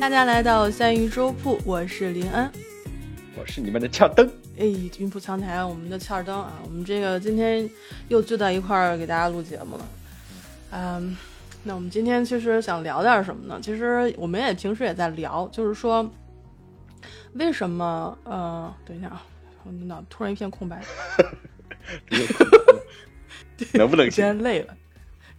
[0.00, 2.48] 大家来到三鱼粥铺，我是林恩，
[3.36, 4.30] 我是你们的呛灯。
[4.56, 4.64] 哎，
[4.96, 7.68] 云铺苍台，我们的欠灯啊，我们这个今天
[8.06, 9.88] 又聚在一块儿给大家录节目了。
[10.70, 11.16] 嗯，
[11.64, 13.58] 那我们今天其实想聊点什么呢？
[13.60, 16.08] 其实我们也平时也在聊，就是说
[17.32, 18.16] 为什么？
[18.22, 19.26] 呃，等一下啊，
[19.64, 20.80] 我脑突然一片空白，
[23.74, 24.76] 能不能今天累了？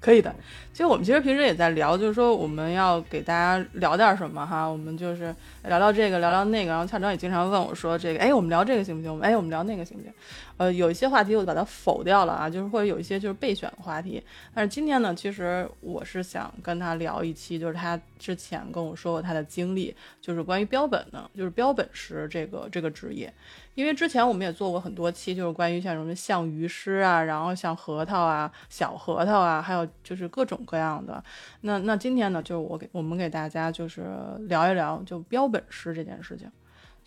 [0.02, 0.36] 可以的。
[0.80, 6.72] 就我们其实平时也在聊，就是说我们要给大家聊点什么哈，我们就是聊聊这个，聊聊那个。
[6.72, 9.12] 然后校长也经常问我说：“这个，哎，我们聊这个行不行？
[9.12, 10.14] 我们哎，我们聊那个行不行？”
[10.60, 14.22] 呃，有一些话题我就把它否掉了啊，就是或者有一些就是备选话题。
[14.54, 23.34] 但是今天呢，其实我是想跟他聊一期，就是他之前跟我说过他的经历，就是关于标本的，就是标本师这个这个职业。
[23.76, 31.24] 因为之前我们也做过很多期，就是关于像什么像鱼师啊，然后像核桃啊、小核桃啊，还有就是各种各样的。
[31.62, 34.04] 那那今天呢，就是我给我们给大家就是
[34.50, 36.52] 聊一聊就标本师这件事情。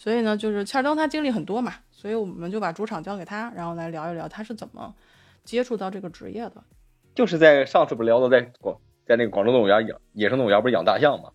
[0.02, 4.92] 所以呢，就是欠灯他经历很多嘛，所以我们就把主场交给他，然后来聊一聊他是怎么
[5.44, 6.54] 接触到这个职业的。
[7.14, 11.30] 就是在上次不是聊到在广在那个广州动物园养野生动物园不是养大象嘛？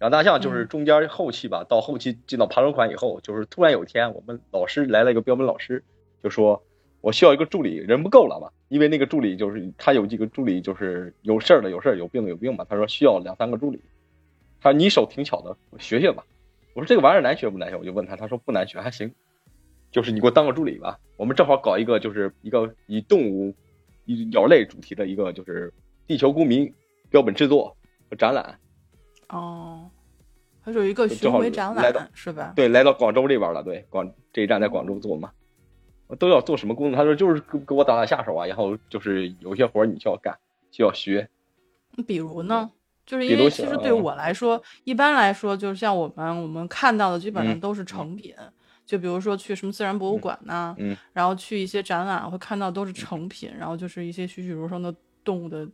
[0.00, 5.82] 养大象就是中间后期吧，到后期进到爬楼馆以后，就是突然有一天，我们老师来了一个标本老师，
[6.22, 6.62] 就说
[7.00, 13.80] 我需要一个助理，人不够了嘛，因为那个助理就是他有几个助理就是有事儿的有事儿，有病的有病嘛，他说需要两三个助理，
[14.60, 16.24] 他说你手挺巧的，我学学吧。
[16.74, 17.76] 我说这个玩意儿难学不难学？
[17.76, 19.14] 我就问他，他说不难学，还行，
[19.92, 20.98] 就是你给我当个助理吧。
[21.16, 23.54] 我们正好搞一个就是一个以动物
[24.04, 25.72] 以鸟类主题的一个就是
[26.06, 26.72] 地球公民
[27.10, 27.76] 标本制作
[28.10, 28.58] 和展览。
[29.28, 29.88] 哦，
[30.64, 32.52] 它是有一个巡回展览是吧？
[32.56, 33.62] 对，来到广州这边了。
[33.62, 35.30] 对，广这一站在广州做嘛。
[36.18, 36.96] 都要做什么工作？
[36.96, 40.38] 他说就是给给我打打下手啊，然后就是有些活你需要干，
[40.70, 41.28] 需要学。
[42.06, 42.72] 比如呢？
[43.06, 48.34] 就是因为其实对我来说，一般来说，就是像我们我们看到的，基本上都是成品。
[48.86, 54.94] 就比如说去什么自然博物馆呐，嗯，然后去一些展览会看到都是成品，然后就是一些栩栩如生的
[55.24, 55.66] 动物的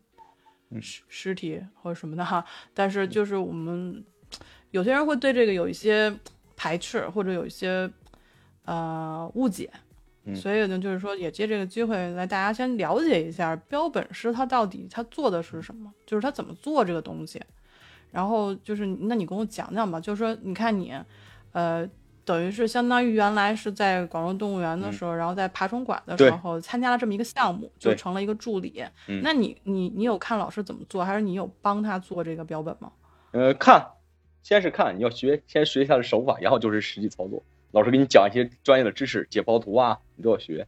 [0.81, 2.45] 尸尸体或者什么的哈。
[2.73, 4.05] 但是就是我们
[4.71, 6.17] 有些人会对这个有一些
[6.57, 7.91] 排斥，或者有一些
[8.65, 9.69] 呃误解。
[10.35, 17.41] 所以呢，就是说，也借这个机会来大家先了解一下标本师他到底他做的是什么，就是他怎么做这个东西。
[18.11, 20.01] 然后就是，那你跟我讲讲吧。
[20.01, 20.93] 就是说，你看你，
[21.53, 21.89] 呃，
[22.25, 28.85] 等于是相当于原来是在广州动物园的时候，然后在爬虫馆的时候参加了这么一个项目，就成了一个助理。
[29.23, 32.91] 那你你你有看老师怎么做，还是你有帮他做这个标本吗？
[33.31, 33.87] 呃，看，
[34.43, 37.45] 先是看，你要学，先学一下手法，然后就是实际操作。
[37.73, 40.67] 老师给你讲一些专业的知识，解剖图啊，你都要学，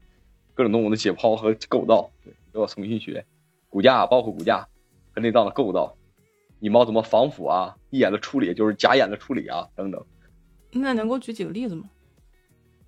[0.54, 3.26] 各种动物的解剖和构造，对，都要重新学。
[3.68, 4.68] 骨架包括骨架
[5.12, 5.96] 和内脏的构造，
[6.60, 10.04] 你猫怎么防腐啊，义眼的处理就是假眼的处理啊，等等。
[10.70, 11.90] 那能给我举几个例子吗？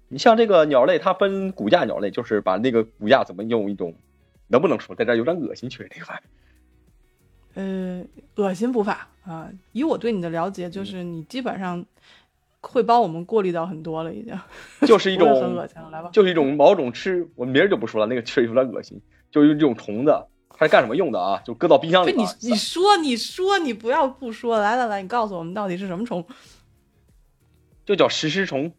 [0.08, 3.96] 你像这个鸟类，它分骨架鸟类，就是把那个骨架怎么用一种，
[4.46, 5.68] 能不能说在这有点恶心？
[5.68, 6.30] 确实这个玩意儿。
[7.54, 11.84] 呃，恶心不怕啊，以我对你的了解，就是你基本上。
[12.68, 14.38] 会帮我们过滤掉很多了，已经
[14.86, 20.12] 就是一种很恶心了，来吧，就是一种某种吃，我名儿就不说了，那个确实有点恶心，就是这种虫子，
[20.50, 21.40] 它是干什么用的啊？
[21.44, 22.12] 就搁到冰箱里。
[22.12, 26.24] 你你说你说你不要不说，来来来，你告诉我们到底是什么虫？
[27.84, 28.72] 就叫食尸虫。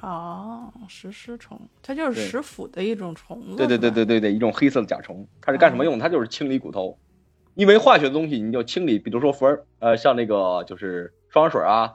[0.00, 3.56] 哦，食尸虫，它就是食腐的一种虫子。
[3.56, 5.98] 对对对对对对，一种黑色的甲虫，它是干什么用？
[5.98, 6.96] 它就是清理骨头，
[7.54, 11.94] 因为化学的东西你要清理，比如说氟呃，像那个就是双氧水啊。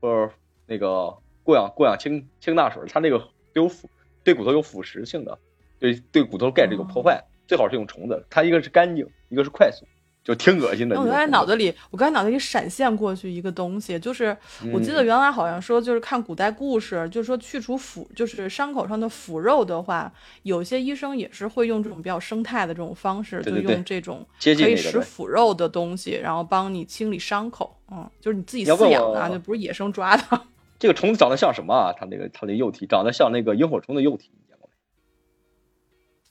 [0.00, 0.32] 或者
[0.66, 3.88] 那个过氧过氧氢氢钠水，它那个有腐，
[4.22, 5.38] 对骨头有腐蚀性的，
[5.78, 9.86] 对对骨头钙质有破坏，最好是用虫子，它一个是干净，一个是快速，
[10.28, 10.94] 就挺恶心的。
[11.00, 14.36] 我刚才脑子里，我刚才脑子里闪现过去一个东西，就是
[14.74, 27.74] 我记得原来好像说，就是看古代故事，就是说去除腐，就是伤口上的腐肉的话，有些医生也是会用这种比较生态的这种方式，就用这种可以食腐肉的东西，然后帮你清理伤口。
[27.90, 30.22] 嗯，就是你自己饲养的，就不是野生抓的。
[30.78, 31.94] 这个虫子长得像什么啊？
[31.98, 34.74] 它那个它的幼体长得像那个萤火虫的幼体，你见过没？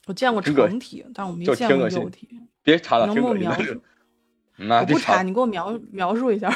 [0.06, 2.30] 我见过成体，但我没见过幼体。
[2.68, 3.82] 别查了，能给我描述？
[4.60, 6.54] 我不查，你给我描描述一下。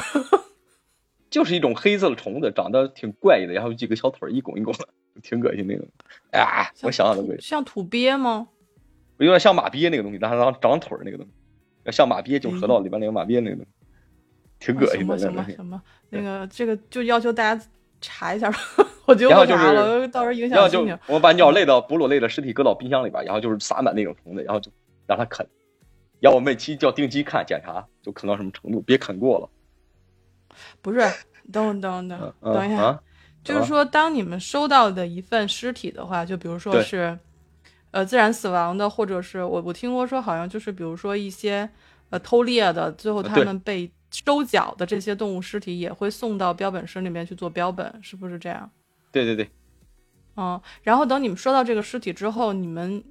[1.30, 4.86] 就是一种黑色的虫子，长得挺怪异的，然后几个小腿一拱一拱的，
[5.22, 5.88] 挺恶心那种。
[6.32, 7.40] 哎呀，我想想都恶心。
[7.40, 8.48] 像土鳖吗？
[9.16, 11.32] 有点像马鳖那个东西，但是长长腿那个东西，
[11.84, 13.70] 要像马鳖，就河道里边那个马鳖那个东西。
[14.58, 17.66] 挺恶心的，什么什么那个这个就要求大家
[18.02, 18.58] 查一下吧，
[19.06, 20.98] 我觉得我查了，到时候影响心情。
[21.06, 24.70] 我把鸟类的哺乳类的尸体搁到冰箱里边，然后就是撒满那种虫子，然后就
[25.06, 25.46] 让它啃。
[26.22, 29.48] 然后我每期就要定期看检查，就啃到什么程度，别啃过了。
[30.80, 31.00] 不是，
[31.50, 33.02] 等等等嗯等一下，啊，
[33.42, 37.18] 就是说，当你们收到的一份尸体的话，就比如说是，
[37.90, 41.68] 呃，自然死亡的，或者是我我听过说，好像就是比如说一些
[42.10, 48.70] 呃偷猎的，最后他们被收缴的这些动物尸体也会送到标本室里面去做标本，是不是这样？
[49.10, 49.50] 对对对，
[50.36, 53.02] 嗯，然后等你们收到这个尸体之后，你们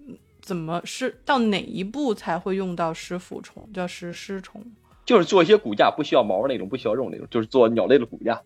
[0.41, 4.61] 怎么是到哪一步才会用到食腐虫，叫食尸虫？
[5.05, 8.41] 就是做一些骨架，不需要毛那种，不需要肉那种，就是做鸟类的骨架。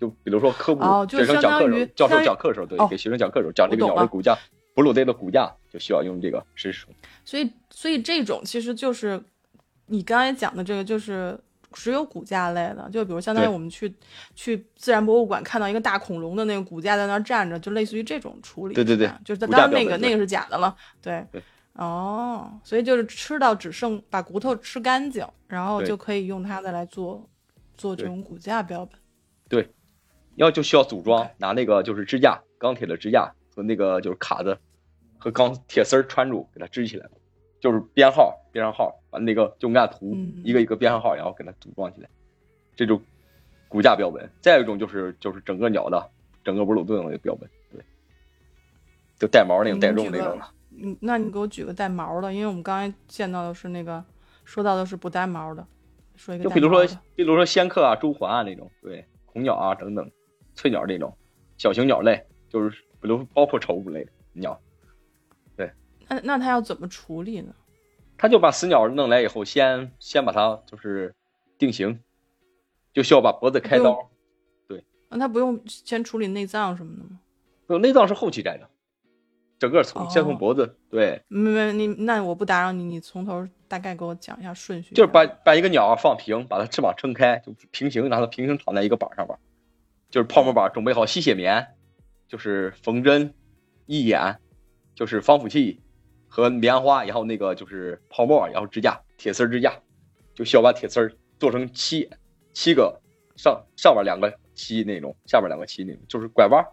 [0.00, 4.36] 就比如说科普哦就学生讲课时候，教授讲课的时候，对哦，给学生讲课的时候讲这个鸟类骨架，
[4.74, 6.94] 哺乳类的骨架就需要用这个食虫。
[7.24, 9.20] 所以，所以这种其实就是
[9.86, 11.38] 你刚才讲的这个，就是
[11.72, 13.94] 只有骨架类的，就比如相当于我们去
[14.34, 18.74] 去自然博物馆看到一个大恐龙的那个骨架在那儿站着，就类似于这种处理。
[18.74, 21.24] 对对对就是骨当然那个那个是假的了，对。
[21.30, 21.42] 对
[21.74, 27.24] 哦，所以就是吃到只剩把骨头吃干净，然后就可以用它再来做
[27.76, 28.98] 做这种骨架标本。
[29.48, 29.72] 对
[30.34, 34.58] 要就需要组装拿那个就是支架，钢铁的支架和那个就是卡子
[35.18, 37.08] 和钢铁丝儿穿住，给它支起来，
[37.60, 42.08] 就是编号编上号，把那个就按图嗯一个一个编上号，然后给它组装起来，
[42.74, 43.00] 这就
[43.68, 44.28] 骨架标本。
[44.40, 46.10] 再有一种就是就是整个鸟的
[46.42, 47.80] 整个布鲁顿的标本，对，
[49.16, 50.44] 就带毛那种带肉那种的。
[50.80, 54.04] 嗯，那你给我举个带毛的，因为我们刚才见到的是那个
[54.44, 55.64] 说到的是不带毛的，
[56.16, 56.84] 说一个就比如说
[57.14, 60.10] 比如说仙客啊、朱鹮啊那种，对，红鸟啊等等，
[60.56, 61.16] 翠鸟这种
[61.58, 62.70] 小型鸟类，就是
[63.00, 64.60] 比如包括宠物类的鸟。
[66.10, 67.54] 那那它要怎么处理呢？
[68.18, 71.14] 他就把死鸟弄来以后，先先把它就是
[71.56, 72.00] 定型，
[72.92, 74.10] 就需要把脖子开刀。
[74.66, 77.20] 对那他不用先处理内脏什么的吗？
[77.66, 78.68] 不，内脏是后期摘的，
[79.58, 84.94] 整个从先哦从脖子，对，没没，你那我不打扰你，你从头大概给我讲一下顺序。
[84.94, 89.38] 就是把把一个鸟放平，把它翅膀撑开，就平行，让它平行躺在一个板上边，
[90.10, 91.68] 就是泡沫板，准备好吸血棉，
[92.26, 93.34] 就是缝针、
[93.86, 94.38] 义眼，
[94.94, 95.80] 就是防腐剂
[96.28, 99.72] 和棉花，然后那个就是泡沫，然后支架，铁丝支架，
[100.34, 102.08] 就需要把铁丝做成七
[102.52, 103.00] 七个
[103.36, 106.64] 上上面两个七那种，下面两个七那种，就是拐弯，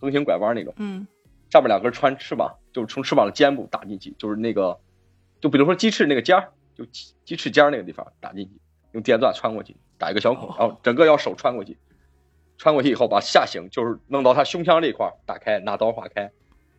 [0.00, 0.74] 横行拐弯那种。
[0.78, 1.06] 嗯。
[1.50, 4.80] 上面两根穿翅膀，就是从翅膀的肩部打进去，就是那个，
[5.38, 8.52] 就比如说鸡翅那个尖儿，就鸡鸡翅尖儿那个地方打进去，
[8.92, 11.76] 用电钻穿过去，打一个小孔，然后整个要手穿过去，
[12.56, 16.22] 穿过去以后把下行就是弄到他胸腔这一块打开，拿刀划开，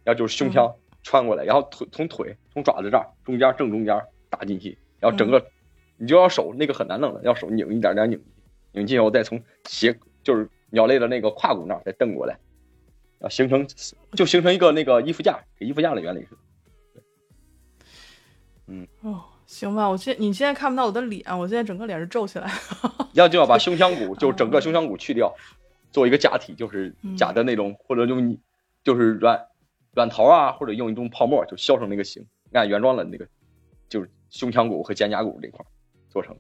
[0.04, 5.46] 然后就是胸腔穿过来，然后腿从腿从爪子这儿中间正中间打进去，然后整个
[5.98, 8.26] 你就要手那个很难弄的，要手拧一点点拧进去，
[8.72, 12.40] 拧进以后再从斜就是鸟类的那个胯骨那儿再蹬过来。
[13.20, 13.66] 啊，形成
[14.16, 16.36] 就形成一个那个衣服架，跟衣服架的原理似
[18.66, 18.88] 的。
[19.02, 22.52] 哦，行吧，我现你现在看不到我的脸，我现在整个脸是皱起来。
[23.14, 25.34] 要就要把胸腔骨， 就整个胸腔骨去掉，
[25.92, 28.38] 做一个假体，就是假的那种，或者用你
[28.84, 29.40] 就是软
[29.94, 33.28] 软陶啊，或者用一种泡沫就削成那个形，按原装的那个，
[33.90, 35.66] 就是胸腔骨和肩胛骨这块
[36.10, 36.36] 做成。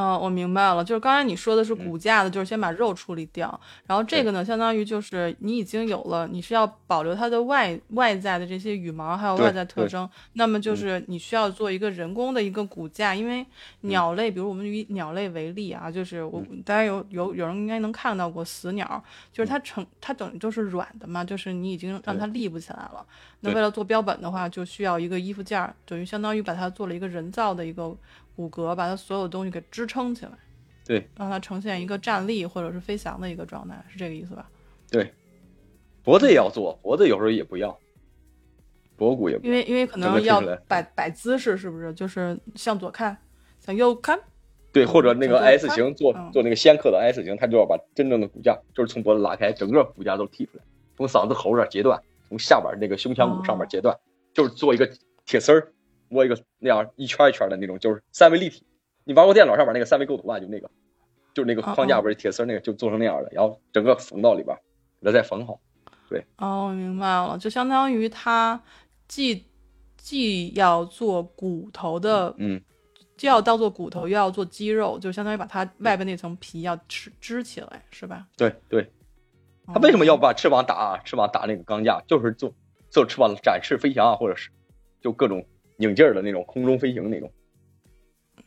[0.00, 1.84] 嗯，我明白了，就是刚才你说的是嗯。
[1.84, 10.76] 骨架的，就是先把肉处理掉，然后这个呢，相当于就是你已经有了，你是要保留它的外外在的这些羽毛，还有外在特征，那么就嗯。
[10.76, 13.44] 是你需要做一个人工的一个骨架，因为
[13.80, 16.62] 鸟类，比如我们以鸟类为例啊，就是我嗯。
[16.64, 19.02] 大家有有有人应该能看到过死鸟，
[19.32, 23.04] 就是它成它等于就是软的嘛，就是你已经让它立不起来了，
[23.40, 27.92] 那为了做标本的话，就需要一个衣服架儿，等于相当于把它做了一个人造的一个
[28.38, 30.32] 骨骼，把它所有东西给支撑起来。
[30.86, 34.48] 对，让它呈现一个站立或者是飞翔的一个状态，是这个意思吧？
[34.88, 35.12] 对，
[36.04, 37.76] 脖子也要做，脖子有时候也不要，
[38.96, 41.92] 脖骨也不因为因为可能要摆摆姿势，是不是？
[41.92, 43.18] 就是向左看，
[43.58, 44.18] 向右看。
[44.72, 50.64] 对，或者那个 S 型做嗯做那个仙客的 S 型，他就要把真正的骨架，就是从脖子拉开，整个骨架都剔出来，
[50.96, 53.98] 从嗓子喉这儿截断，从下边那个胸腔骨上面哦截断，
[54.32, 54.88] 就是做一个
[55.26, 55.72] 铁丝儿，
[56.08, 58.64] 摸一个那样一圈一圈的那种，就是三维立体。
[59.04, 60.38] 你玩过电脑上玩那个三维构图吧？
[60.38, 60.70] 就那个，
[61.34, 64.56] 就是那个哦框架哦不是铁丝那个，就做成那样的，然后整个缝到里边，
[65.00, 65.60] 给它再缝好。
[66.08, 68.62] 对哦，明白了，就相当于它
[69.06, 69.44] 既
[69.96, 72.60] 既要做骨头的，嗯，
[73.16, 78.26] 既要当做骨头，又要做肌肉，就相当于把它外边那层皮要支支起来，是吧？
[78.36, 78.90] 对对。
[79.66, 82.00] 它为什么哦要把翅膀打翅膀打那个钢架？
[82.06, 82.54] 就是做
[82.90, 84.50] 做翅膀展翅飞翔啊，或者是
[85.02, 85.46] 就各种
[85.78, 87.32] 拧劲儿的那种空中飞行那种。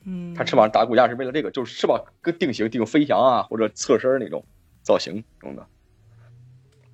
[0.06, 4.46] 嗯，它翅膀打骨架是为了这个，就是翅膀跟定型定飞翔啊，或者侧身那种
[4.82, 5.68] 造型用的。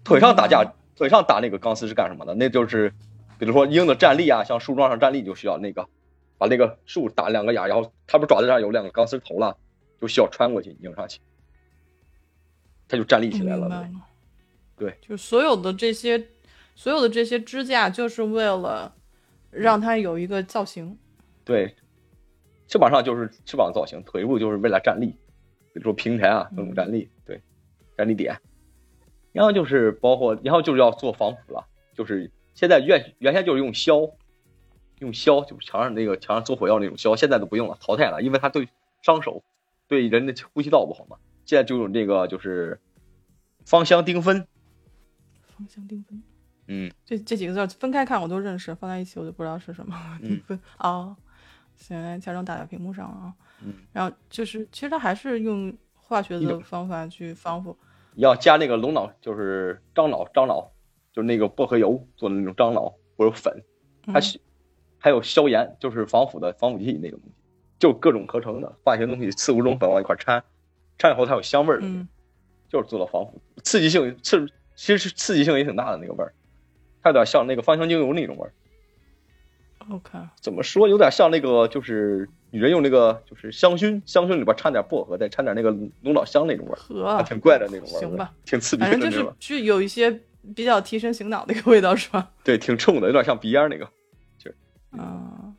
[0.03, 0.63] 腿上打架，
[0.95, 2.33] 腿上打那个钢丝是干什么的？
[2.33, 2.93] 那就是，
[3.37, 5.87] 比如说鹰的站立啊，像树桩上站立就需要那个，
[6.37, 9.57] 把那个树打两个眼，然后它不是爪子上有两个钢丝头了，
[9.99, 11.19] 就需要穿过去拧上去，
[12.87, 13.67] 它就站立起来了。
[13.67, 13.89] 了。
[14.75, 16.27] 对，就所有的这些，
[16.75, 18.93] 所有的这些支架，就是为了
[19.51, 20.97] 让它有一个造型。
[21.43, 21.75] 对，
[22.67, 27.41] 翅膀上就是翅膀造型，腿部就是为了站立，比如说平台啊，各种站立，对，
[27.97, 28.39] 站立点。
[29.31, 34.11] 然后就是包括，然后就是要做防腐了，就是现在原原先就是用硝，
[34.99, 38.67] 用硝，就是墙上那个墙上做火药那种硝，现在都不用了，淘汰了，因为它对
[39.03, 39.43] 伤手，
[39.87, 41.17] 对人的呼吸道不好嘛。
[41.45, 42.79] 现在就用这个就是
[43.63, 44.47] 芳香丁酚。
[45.55, 46.21] 芳香丁酚，
[46.67, 49.97] 嗯，这这几个字分开看我都认识，放在一起我就不知道是什么。
[50.21, 51.15] 丁酚哦，
[51.75, 53.33] 现在乔装打在屏幕上了啊。
[53.63, 57.77] 嗯，然后就是其实它还是用化学的方法去防腐。
[58.15, 60.71] 要加那个龙脑，就是樟脑，樟脑
[61.13, 63.63] 就是那个薄荷油做的那种樟脑或者粉，
[64.05, 64.39] 它是
[64.97, 67.35] 还有消炎，就是防腐的防腐剂那种东西，
[67.79, 70.43] 就各种合成的化学东西，四五种粉往一块掺，
[70.97, 71.87] 掺以后它有香味儿的，
[72.67, 74.45] 就是做了防腐，刺激性刺。
[74.79, 76.31] 其实刺激性也挺大的那个味儿，
[77.01, 78.51] 它有点像那个芳香精油那种味儿。
[79.89, 80.87] OK，怎么说？
[80.87, 87.99] 有点像那个，就是女人用那个，就是香薰，香薰里边掺点薄荷，再掺点那个龙脑香那种味儿，挺怪的那种味儿。
[87.99, 90.11] 行吧，挺刺鼻的，反正就是具有一些
[90.55, 92.29] 比较提神醒脑的一个味道，是吧？
[92.43, 93.87] 对，挺冲的，有点像鼻烟那个。
[94.37, 94.51] 就
[94.91, 95.53] 啊，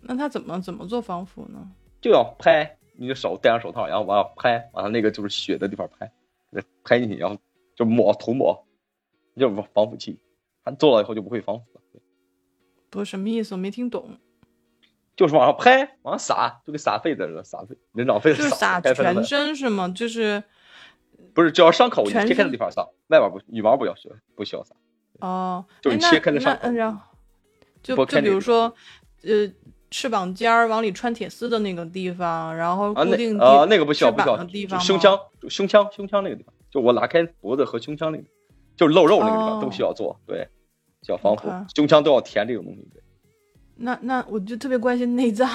[0.00, 1.68] 那他怎么怎么做防腐呢？
[2.00, 6.12] 就要拍，你的手戴上手套，然后往上拍，往上那个就是血的地方拍，
[6.84, 7.36] 拍进去，然后。
[7.74, 8.66] 就抹涂抹，
[9.34, 10.18] 就是防腐剂，
[10.64, 11.80] 它做了以后就不会防腐了。
[12.90, 13.54] 不是什么意思？
[13.54, 14.18] 我没听懂。
[15.14, 19.88] 就是往上拍，往上撒，就跟撒痱子似的，撒痱人长痱子撒全身是吗？
[19.88, 20.42] 就是
[21.34, 24.74] 不是只要伤口你切开的地方撒，外边不羽毛不要需不需要撒。
[25.20, 26.70] 哦，就是切开的伤口。
[26.70, 27.00] 然后
[27.82, 28.74] 就就比如说，
[29.22, 29.52] 呃，
[29.90, 36.54] 翅膀尖儿往里穿铁丝的那个地方，然后固定啊那个不需要不需要，地方胸腔胸腔胸腔那个地方。
[36.70, 38.24] 就我拉开脖子和胸腔那个，
[38.76, 40.48] 就是露肉那个地方都需要做，对，
[41.02, 42.80] 需要防腐，胸腔都要填这种东西。
[42.92, 43.02] 对，
[43.76, 45.48] 那那我就特别关心内脏，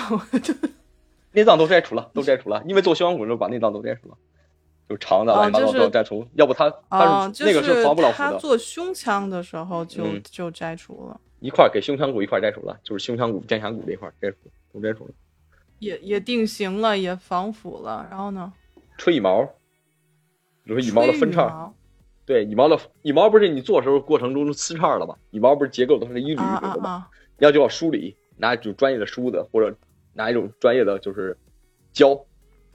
[1.34, 4.18] 内脏都摘除了，都摘除了，因为做胸腔骨的时候把内脏都摘除了，
[4.88, 8.32] 就肠子乱七八糟都摘除，要不他他那个是防不了腐的。
[8.32, 14.38] 他做胸腔的时候就就摘除了，一块给胸腔骨一块摘除了，就是胸腔骨、肩胛骨这一块摘除
[14.74, 15.14] 都摘除了，
[15.80, 18.54] 也也定型了，也防腐了，然后呢？
[18.98, 19.48] 吹羽毛。
[20.64, 21.72] 比如说羽毛的分叉，
[22.28, 25.16] 对羽毛的羽毛不是你做时候过程中撕叉了吗？
[25.32, 27.08] 羽毛不是结构都是一缕一缕的吗？
[27.40, 29.74] 要就要梳理，拿一种专业的梳子或者
[30.14, 31.38] 拿一种专业的就是
[31.94, 32.20] 胶，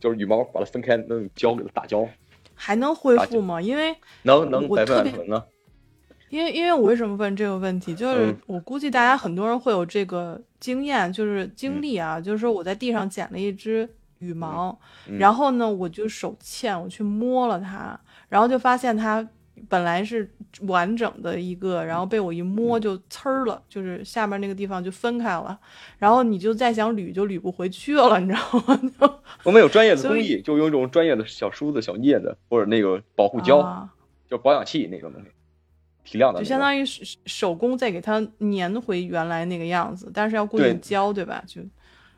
[0.01, 2.09] 就是羽毛把它分开，弄胶给它打胶，
[2.55, 3.61] 还能恢复吗？
[3.61, 5.43] 因为能能百分百能。
[6.31, 13.87] 因为因为我为什么问这个问题，就是我估计大家很多人会有这个经验，就是经历啊，就是说我在地上捡了一只。
[14.19, 14.79] 羽毛，
[15.19, 19.29] 然后呢，我就手欠，我去摸了它，然后就发现它
[19.69, 20.31] 本来是
[20.63, 25.59] 完整的一个，然后被我一摸就呲儿了，就是下面那个地方就分开了，
[25.99, 29.21] 然后你就再想捋就捋不回去了，你知道吗？
[29.45, 33.89] 我们有专业的工艺，就用一种专业的小梳子、小镊子或者那个保护胶，
[34.29, 35.29] 就保养器那种东西，
[36.05, 36.85] 提亮的，就相当于
[37.27, 41.43] 手工再给它粘回原来那个样子，但是要固定胶，对吧？
[41.47, 41.61] 就。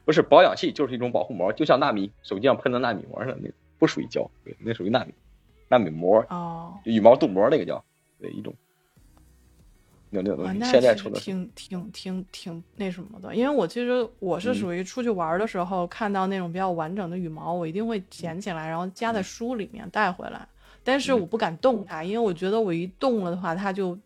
[0.06, 3.48] 不是保养器，就是一种保护膜，就像纳米手机上喷的纳米膜似的，那
[3.78, 5.14] 不属于胶，对，那属于纳米，
[5.78, 7.83] 纳米膜哦，羽毛镀膜那个叫，
[8.21, 8.54] 对一种，
[10.11, 20.47] 那那东西现在出的挺挺挺挺那什么的，因为我其实我是属于出去玩的时候看到那种比较完整的羽毛，我一定会捡起来，然后夹在书里面带回来，
[20.83, 23.99] 但是我不敢动它，因为我觉得我一动了的话，它就。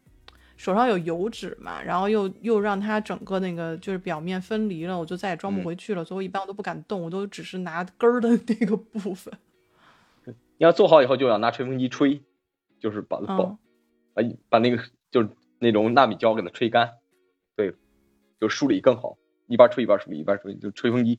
[0.60, 6.04] 手上有油脂嘛，然后又又让它整个那个就是表面分离了，我就再也装不回去了。
[6.04, 9.32] 所以我一般我都不敢动，我都只是拿根儿的 那个部分。
[10.58, 12.22] 你要做好以后，就要拿吹风机吹，
[12.78, 13.56] 就是把把
[14.12, 16.92] 把把那个就是那种纳米胶给它吹干，
[17.56, 17.72] 对，
[18.38, 19.16] 就梳理更好。
[19.46, 21.18] 一边吹一边梳理，一边吹就吹风机，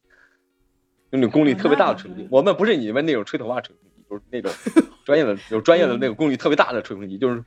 [1.10, 2.27] 用那种功率特别大的吹风机。
[2.29, 4.51] 我们不是你们那种吹头发吹风机，就是那种
[5.03, 7.43] 专业的有专业的那个功率特别大的吹风机，就是。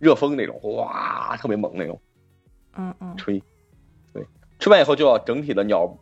[0.00, 2.00] 热风那种，哇，特别猛那种，
[2.72, 3.38] 嗯嗯，吹，
[4.14, 4.26] 对，
[4.58, 5.94] 吹完以后就要整体的鸟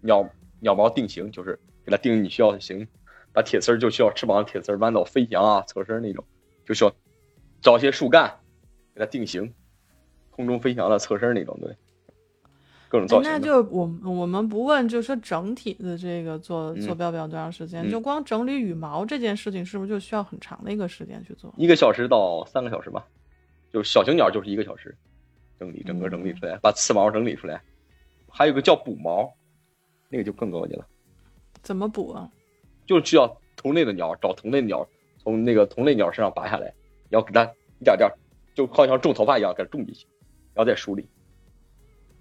[0.00, 2.88] 鸟鸟毛定型，就是给它定你需要的型，
[3.34, 6.24] 把铁丝就需要翅膀的铁丝弯到飞翔啊、侧身那种，
[6.64, 6.92] 就需要
[7.60, 8.38] 找些树干
[8.94, 9.52] 给它定型，
[10.30, 11.76] 空中飞翔的侧身那种，对，
[12.88, 13.30] 各种造型。
[13.30, 17.90] 那就我我们不问，就说整体的这个做做标表多长时间？
[17.90, 21.52] 就光整理羽毛这件事情，是不是就需要很长的一个时间去做？
[21.56, 23.04] 一个小时到三个小时吧。
[23.72, 24.96] 就小型鸟就是一个小时，
[25.58, 27.60] 整理整个整理出来，把刺毛整理出来，
[28.30, 29.34] 还有个叫补毛，
[30.08, 30.86] 那个就更高级了。
[31.60, 32.30] 怎么补啊？
[32.86, 34.86] 就是需要同类的鸟，找同类的鸟，
[35.22, 36.72] 从那个同类鸟身上拔下来，
[37.08, 37.44] 然后给它
[37.80, 38.10] 一点点，
[38.54, 40.06] 就好像种头发一样给它种进去，
[40.52, 41.08] 然后再梳理。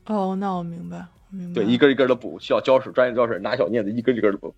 [0.06, 0.98] 哦，那我明白，
[1.32, 1.62] 我明白。
[1.62, 4.54] 对，一根一根的补，需要胶水，专业胶水，拿小镊子一根一根的补，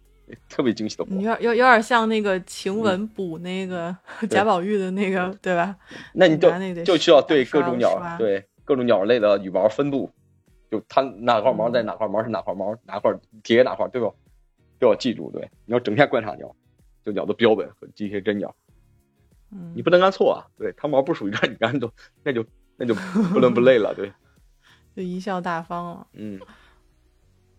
[0.50, 1.16] 特别精细的补。
[1.16, 3.96] 有点有有点像那个晴雯补那个
[4.30, 5.76] 贾宝玉的那个，对吧？
[6.14, 10.10] 那你就那个就需要对各种鸟，对各种鸟类的羽毛分布，
[10.72, 14.10] 就它哪块毛在哪块毛是哪块毛，哪块叠哪块，对吧？
[14.80, 15.32] 都要记住。
[15.32, 16.56] 对，你要整天观察鸟，
[17.04, 18.56] 就鸟的标本和这些真鸟，
[19.52, 20.48] 嗯，你不能按错啊。
[20.58, 21.92] 对，它毛不属于这， 你干就
[22.24, 22.46] 那就
[22.78, 23.94] 那就不伦不类了。
[23.96, 24.12] 对，
[24.96, 26.08] 就贻笑大方了。
[26.14, 26.40] 嗯，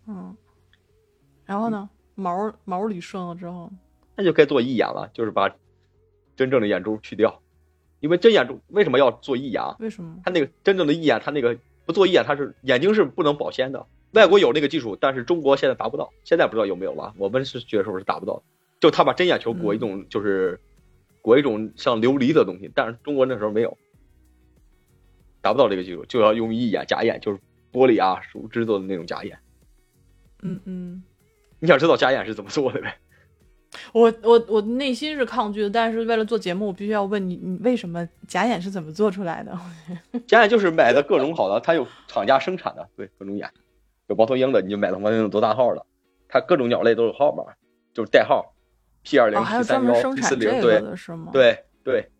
[0.07, 0.37] 嗯，
[1.45, 3.71] 然后呢，毛毛捋顺了之后，
[4.17, 5.55] 那就该做义眼了，就是把
[6.35, 7.43] 真正的眼珠去掉，
[8.01, 9.77] 因为真眼珠为什么要做义眼啊？
[9.79, 10.21] 为什么？
[10.25, 13.87] 它那个真正的义眼，它那个不做义眼，它是眼睛是不能保鲜的。
[14.17, 17.15] 外国有那个技术，但是中国现在达不到，现在不知道有没有了。
[17.19, 18.43] 我们是觉得时候是达不到的，
[18.81, 20.59] 就他把真眼球裹一种，就是
[21.21, 23.77] 裹一种像琉璃的东西，但是中国那时候没有，
[25.43, 27.39] 达不到这个技术，就要用义眼假眼，就是
[27.71, 29.39] 玻璃啊、树脂做的那种假眼。
[30.43, 31.03] 嗯嗯，
[31.61, 32.97] 你想知道假眼是怎么做的呗？
[33.93, 39.59] 我我我内心是抗拒的，但是为了做节目，我必须要问你，你为什么假眼是怎么做出来的？
[40.27, 43.51] 假眼就是买的各种好的，它有厂家生产的，对各种眼，
[44.09, 45.85] 有猫头鹰的，你就买猫头鹰多大号的，
[46.29, 47.45] 它各种鸟类都有号码，
[47.93, 48.55] 就是代号
[49.03, 50.83] ，P 二零 P 三幺 P 四零，对。
[51.33, 52.11] 对对，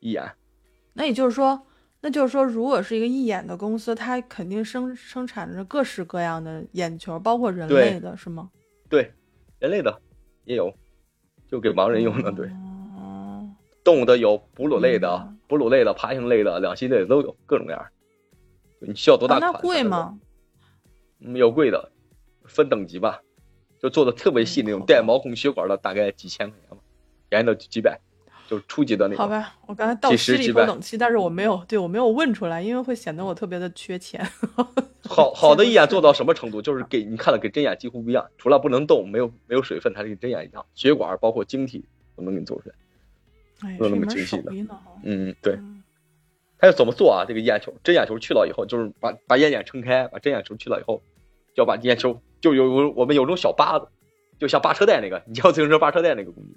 [0.00, 0.24] 一眼。
[0.94, 1.66] 那也就是说，
[2.00, 8.50] 那就是说，如果是一个一眼的公司，它肯定生生产着各式各样的眼球，包括人类的，是吗？
[8.88, 9.12] 对，
[9.58, 10.00] 人类的
[10.44, 10.72] 也有，
[11.48, 12.32] 就给盲人用的。
[12.32, 12.48] 对，
[12.96, 13.48] 哦，
[13.84, 17.86] 动物的有哺乳类的嗯、哺乳类的、爬行类的、两栖类的都有，各种各样。
[18.80, 19.62] 你需要多大啊那款？
[19.62, 20.18] 贵吗？
[21.20, 21.90] 嗯，有贵的，
[22.44, 23.20] 分等级吧，
[23.80, 26.82] 就做的特别细那种带毛孔血管的，大概几千块钱吧，
[27.28, 28.00] 便宜的几百，
[28.48, 29.24] 就是初级的那种。
[29.24, 34.24] 好吧，我刚才倒几吸了一十几百口冷气，但是我没有，对我没有问出来，因为会显得我特别的缺钱。
[35.08, 36.60] 好 好的一眼做到什么程度？
[36.60, 41.84] 就是给你看了跟真眼几乎不一样，除了不能动、没有没有水分，它跟真眼一样，血管包括晶体
[42.16, 42.74] 都能给你做出来。
[43.62, 44.52] 哎，没有那么精细的
[45.02, 45.54] 嗯，对。
[45.54, 45.77] 嗯
[46.58, 47.24] 它要怎么做啊？
[47.26, 51.00] 这个眼球，真眼球去了以后，就是把把眼睑撑开，把真眼球去了以后，
[51.54, 53.88] 就要把眼球就有有我们有种小把子，
[54.38, 56.56] 就像扒车带那个，你叫自行车扒车带那个工具，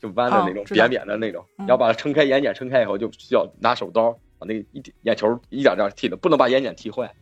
[0.00, 4.66] 就弯的那种、哦扁扁的那种，嗯要把它撑开，眼睑撑开以后，就需要拿手刀把那个
[5.02, 7.14] 眼球一点点剃的，不能把眼睑剃坏。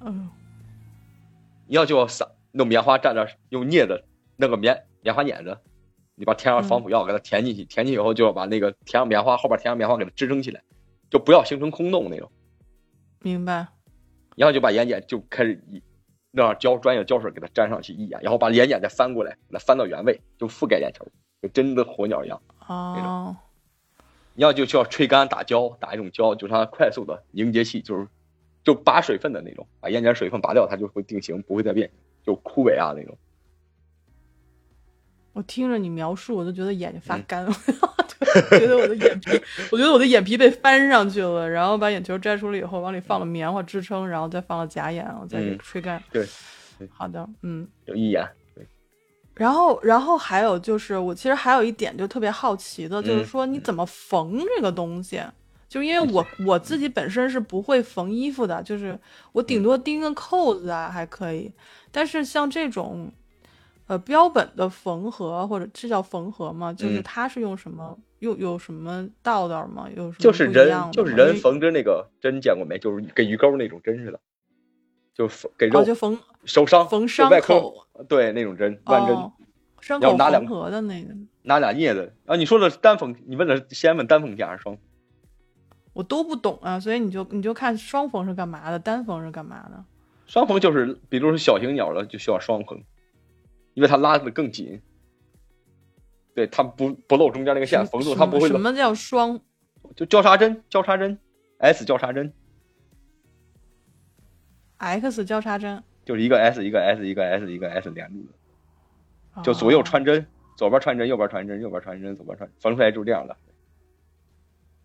[0.00, 0.30] 嗯，
[1.66, 4.04] 你要就要撒弄棉花蘸着，用镊子
[4.36, 5.58] 弄个棉棉花捻子，
[6.14, 10.62] 你把填上防腐药给它填进去，填进去以后就要把那个填上棉花后边填上棉花给它支撑起来，
[11.10, 12.30] 就不要形成空洞那种。
[13.20, 13.68] 明白。
[14.36, 15.82] 然后就把眼睑就开始一
[16.32, 21.06] 弄上胶专业胶水给它粘上去一眼，然后把眼睑再翻过来，给它翻到原位，就覆盖眼球，
[21.40, 22.42] 就真的火鸟一样。
[22.66, 23.36] 哦，
[24.34, 28.06] 你要就需要吹干打胶，打一种胶，就让它快速的凝结器，就是
[28.62, 31.90] 就拔水分的那种，把眼睑水分拔掉，它就会定型，不会再变，
[32.22, 33.16] 就枯萎啊那种。
[35.32, 37.52] 我听着你描述，我都觉得眼睛发嗯干了，
[38.50, 46.02] 觉得我的眼皮，我觉得我的眼皮被翻上去了，然后把眼球摘出来以后，往里放了棉花支撑，然后再放了假眼，我再给嗯吹干。
[46.12, 46.26] 对
[46.78, 47.66] 对好的，嗯。
[47.86, 48.26] 有义眼，
[49.34, 55.20] 然后，然后还有就是，我其实还有一点就特别好奇的，就是嗯说你怎么缝这个东西？
[55.68, 58.98] 就因为我 我自己本身是不会缝衣服的，就是
[59.32, 61.52] 我顶多钉个扣子啊还可以，
[61.90, 63.12] 但是像这种，
[63.86, 66.72] 呃，标本的缝合或者这叫缝合吗？
[66.72, 67.98] 就是嗯它是用什么？
[68.20, 69.88] 用有什么道道吗？
[69.94, 72.78] 有什么就是人就是人缝针那个针见过没？
[72.78, 74.18] 就是跟鱼钩那种针似的，
[75.14, 77.40] 就缝给肉哦，就缝受伤缝伤外
[78.08, 79.14] 对那种针弯针。
[79.14, 79.32] 哦，
[79.80, 82.34] 伤口要拿两缝合的那个，拿俩镊子啊！
[82.36, 84.84] 你说的是单缝，你问的是先问单缝线还是双缝？
[85.92, 89.84] 我都不懂啊，所以你就你就看双缝是干嘛的，单缝是干嘛的。
[90.26, 92.82] 双缝就是，比如说小型鸟了，就需要双缝，
[93.76, 94.80] 因为它拉的更紧，
[96.34, 98.48] 对，它不不露中间那个线，缝住它不会。
[98.48, 99.38] 什么叫双？
[99.94, 101.18] 就交叉针，交叉针
[101.58, 102.32] ，S 交叉针
[104.78, 108.26] ，X 交叉针，就是一个 S 一个 S 一个 S 一个 S 连住
[109.34, 113.36] 的，就左右哦穿针，左边穿针，右边穿针，右边穿针，左边穿，缝出来就是这样的。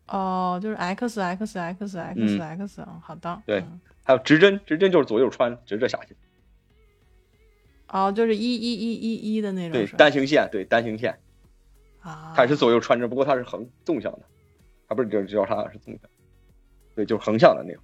[0.07, 6.17] 哦，就是 X X X X 嗯 X，嗯，好的，对嗯还有直针，直针就是左右穿，直着下去。
[7.91, 11.19] 哦，就是一一一一一的那种对，单行线，对单行线，
[11.99, 14.21] 啊，它是左右穿针，不过它是横纵向的，
[14.87, 16.09] 它不是交交叉，是纵向。
[16.95, 17.83] 对，就是横向的那种，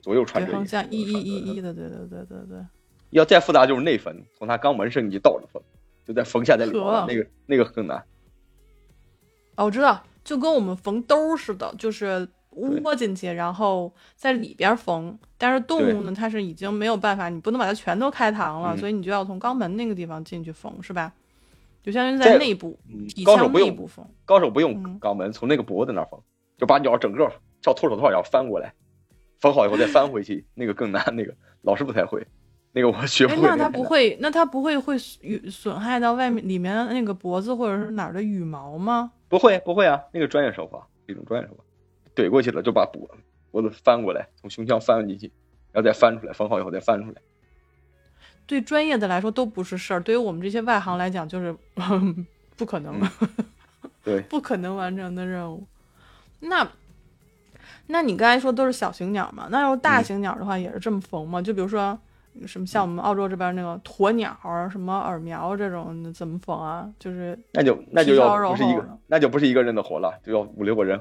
[0.00, 0.56] 左右穿对，针。
[0.56, 2.64] 横向一一一一的，对对对对对，
[3.10, 5.60] 要再复杂就是内缝，从它肛门伸进去倒着缝，
[6.06, 7.98] 就在缝线在里头了那个那个更难。
[9.56, 12.28] 哦，我知道，就跟我们缝兜儿似的，就是
[12.82, 15.18] 窝进去，然后在里边缝。
[15.36, 21.12] 但是动物呢，它是已经没有办法，你不能把它全都开膛了，嗯所以你就要从肛门那个地方进去缝，是吧？
[21.82, 22.78] 就相当于在内部
[23.24, 24.04] 高手不用内部缝。
[24.24, 26.20] 高手不用嗯肛门，从那个脖子那儿缝，
[26.58, 27.30] 就把鸟整个
[27.62, 28.74] 照脱手套一样翻过来，
[29.38, 32.26] 缝好以后再翻回去，那个更难，那个老师不太会，
[32.72, 33.42] 那个我学不哎，会。
[33.48, 39.12] 那它不 会，那它不会会损损害到外面里面那个脖子或者是哪儿的羽毛吗？
[39.28, 41.64] 不会不会啊，那个专业手法，一种专业手法，
[42.18, 43.08] 怼过去了就把脖
[43.52, 45.30] 脖子翻过来，从胸腔翻进去，
[45.70, 47.22] 然后再翻出来，缝好以后再翻出来。
[48.46, 51.54] 对专业的来说都不是事儿，对于我们这些外行来讲就是
[52.56, 53.00] 不可能，
[54.02, 55.64] 对，不可能完成的任务。
[56.40, 56.66] 那，
[57.86, 59.48] 那你刚才说都是小型鸟嘛？
[59.50, 61.40] 那要大嗯型鸟的话，也是这么缝吗？
[61.42, 61.98] 就比如说
[62.46, 66.88] 什么像我们澳洲这边那个鸵鸟儿、什么耳苗这种，怎么缝啊？
[66.98, 70.98] 就是那就那就要不是一个，那就不是一个人的活了，就要五六个人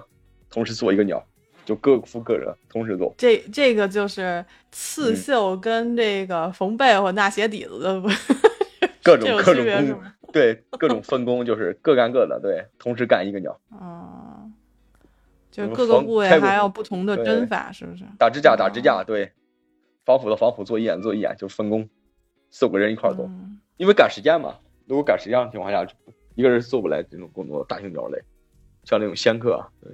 [0.49, 1.23] 同时做一个鸟，
[1.65, 3.13] 就各负各人，同时做。
[3.17, 8.07] 这这个就是刺嗯绣跟这个缝被或纳鞋底子的不
[9.03, 10.01] 各种各种工？
[10.33, 13.59] 对，各种分工就是各干各的，对，同时干一个鸟。
[13.69, 14.43] 啊，
[15.49, 18.03] 就各个部位还要不同的针法，是不是？
[18.19, 19.31] 打支架打支哦架，对，
[20.05, 21.89] 防腐的防腐，做一眼做一眼，就是分工，
[22.51, 24.55] 四五个人一块儿做，嗯因为赶时间嘛。
[24.87, 25.85] 如果赶时间的情况下，
[26.35, 28.19] 一个人做不来这种工作，大型鸟类，
[28.83, 29.91] 像那种仙客啊，对，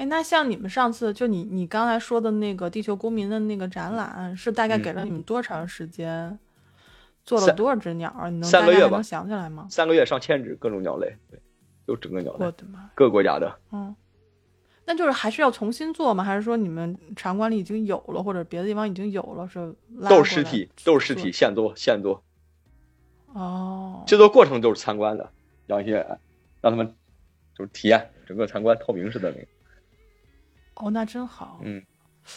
[0.00, 6.38] 哎，那像你们上次就你你刚才说的那个地球公民的那个展览，是大概给了你们多长时间？
[7.22, 8.30] 做了多少只鸟儿？
[8.30, 9.66] 你能三个月吧能想起来吗？
[9.68, 11.38] 三个月上千只各种鸟类，对，
[11.86, 12.90] 就整个鸟类，我的妈！
[12.94, 13.54] 各个国家的。
[13.72, 13.94] 嗯，
[14.86, 16.24] 那就是还是要重新做吗？
[16.24, 19.74] 还是说你们场馆里已经有了，或者别的地方已经有了，是
[20.08, 22.22] 都是尸体，都是尸体，现做现做，
[23.34, 25.30] 哦，制作过程都是参观的，
[25.66, 25.96] 让一些
[26.62, 26.94] 让他们
[27.54, 29.46] 就是体验整个参观透明式的那个，
[30.82, 31.60] 哦，那真好。
[31.62, 31.82] 嗯，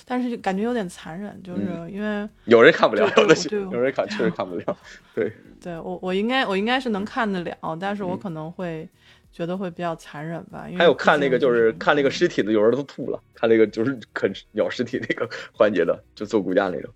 [0.06, 4.77] 但是就感觉有点残忍，就是因为有人看不了，对有人看确实看不了，
[5.13, 8.88] 对，对我我应该我应该是能看得了，但是我嗯可能会
[9.32, 10.65] 觉得会比较残忍吧。
[10.67, 16.91] 因为还有看那个就是看那个尸体的，有人都吐了，看那个就是啃咬尸体那个环节的，就做骨架那种。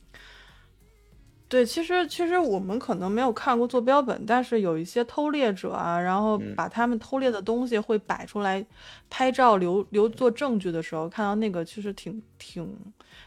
[1.50, 8.66] 对，其实其实我们可能没有看过做标本，但是有一些偷猎者啊，然后嗯把他们偷猎的东西会摆出来
[9.10, 12.70] 拍照留留作证据的时候，看到那个其实挺挺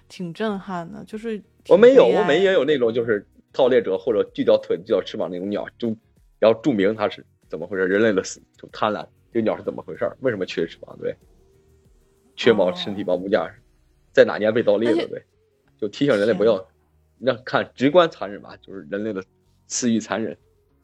[0.09, 5.96] 挺震撼的，就是我没有，我们也有那种就是盗猎者或者锯掉腿、锯掉翅膀那种鸟，就
[6.38, 10.94] 然后注明它是怎么回事，人类的死就贪婪，这个鸟是怎么回事，为什么缺翅膀？
[11.00, 11.16] 对，
[12.37, 13.50] 缺毛哦身体保护架，
[14.12, 15.09] 在哪年被盗猎的？
[15.09, 15.24] 对，
[15.80, 16.62] 就提醒人类不要，
[17.22, 19.22] 那看直观残忍吧，就是人类的
[19.66, 20.37] 肆意残忍。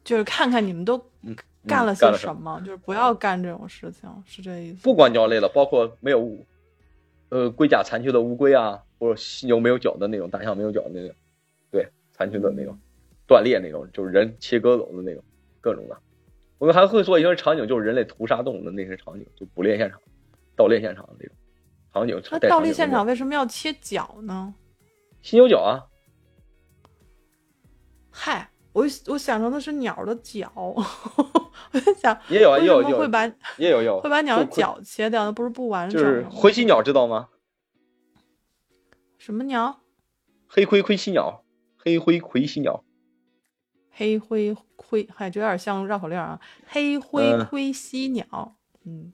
[0.05, 1.35] 就是看看你们都嗯，
[1.67, 4.83] 干了些什么，就是不要干这种事情，是这意思。
[4.83, 6.39] 不光鸟类了，包括没有
[7.31, 11.17] 呃龟甲残缺的乌龟啊，或者犀牛没有角的那种，大象没有角的那种，
[11.73, 12.79] 对，残缺的那种，
[13.27, 15.25] 断裂那种，就是人切割走的那种，
[15.61, 15.97] 各种的。
[16.59, 20.01] 我们还会做一些场景，就是人类屠杀动物的那些场景，就捕猎现场、
[20.55, 21.35] 盗猎现场的那种
[21.93, 22.23] 场景。
[22.31, 24.55] 那带盗猎现场为什么要切脚呢？
[25.21, 25.83] 犀牛角啊，
[28.19, 33.27] 嗨，我我想成的是鸟的脚， 我在想也有有也有会把
[33.59, 36.09] 也有也有，会把鸟的脚切掉，那不是不完整就？
[36.09, 37.29] 是灰犀鸟知道吗？
[39.19, 39.81] 什么鸟？
[40.49, 41.45] 黑灰灰犀鸟，
[41.77, 42.83] 黑灰灰犀鸟，
[43.91, 46.41] 黑灰灰，嗨，这有点像绕口令啊！
[46.67, 49.13] 黑灰嗯盔犀鸟，嗯，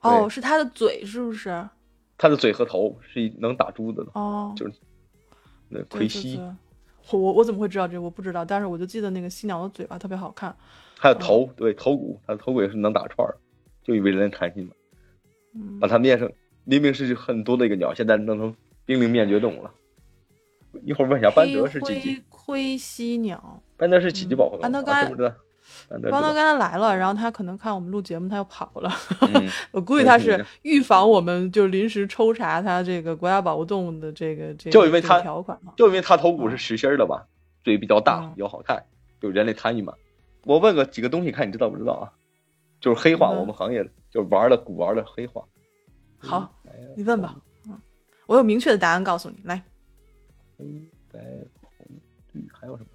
[0.00, 1.68] 哦，是它的嘴是不是？
[2.16, 4.72] 它的嘴和头是能打珠子的，哦，就是
[5.68, 6.36] 那对对盔犀。
[6.36, 6.56] 对我
[7.16, 8.02] 我我怎么会知道这个？
[8.02, 10.54] 我不知道，但是我就记得那个犀鸟的嘴巴特别好看。
[10.98, 13.36] 还有头，对头骨，它的头骨也是能打串儿，
[13.82, 14.72] 就以为人类贪心嘛，
[15.54, 16.30] 嗯把它变成
[16.64, 19.72] 明明是很多的一个鸟，现在弄成濒临灭绝动物了。
[20.84, 22.22] 一会儿问一下班德是几级？
[22.28, 25.32] 灰犀鸟，班德是几级保护动物？
[25.88, 26.10] 邦德。
[26.10, 28.90] 刚才来了，然后他可能看我们录节目，他又跑了。
[29.20, 35.72] 嗯， 我估计他是嗯预防我们就临时抽查他这个国家保护动物的这个这个就因为他条款嘛。
[35.76, 37.26] 就因为他头骨是实心儿的吧，
[37.62, 38.84] 嘴比较大嗯，比较好看，
[39.20, 39.92] 就人类贪欲嘛。
[40.44, 42.12] 我问个几个东西，看你知道不知道啊？
[42.80, 45.44] 就是黑化，嗯我们行业的就是玩的古玩的黑化。
[46.18, 46.52] 好，
[46.96, 47.36] 你问吧。
[47.66, 47.80] 嗯，
[48.26, 49.36] 我有明确的答案告诉你。
[49.44, 49.62] 来，
[50.56, 50.64] 黑
[51.12, 51.20] 白
[51.60, 51.86] 红
[52.32, 52.88] 绿还有什么？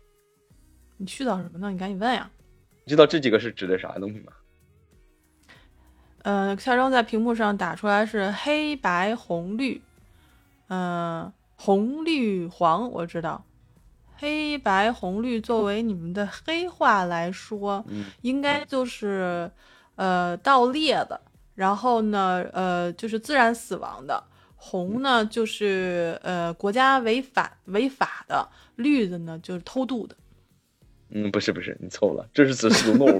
[0.97, 1.69] 你絮叨什么呢？
[1.69, 2.29] 你赶紧问呀。
[2.85, 4.33] 你知道这几个是指的啥东西吗？
[6.23, 9.81] 呃，夏征在屏幕上打出来是黑白红绿，
[10.69, 13.45] 嗯、红绿黄我知道，
[14.15, 19.51] 黑白红绿作为你们的黑话来说，嗯，应该就是
[19.95, 21.19] 呃，盗猎的，
[21.55, 24.23] 然后呢，呃，就是自然死亡的。
[24.55, 30.15] 红呢，就是呃国家违法违法的；绿的呢，就是偷渡的。
[31.13, 33.19] 嗯，不是不是，你错了，这是指四种动物，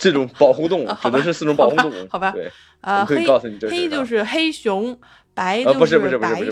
[0.00, 2.08] 这种保护动物指的是四种保护动物。
[2.08, 4.98] 好吧，对，啊，可以告诉你黑就是黑熊，
[5.34, 6.42] 白啊不就是不是不是不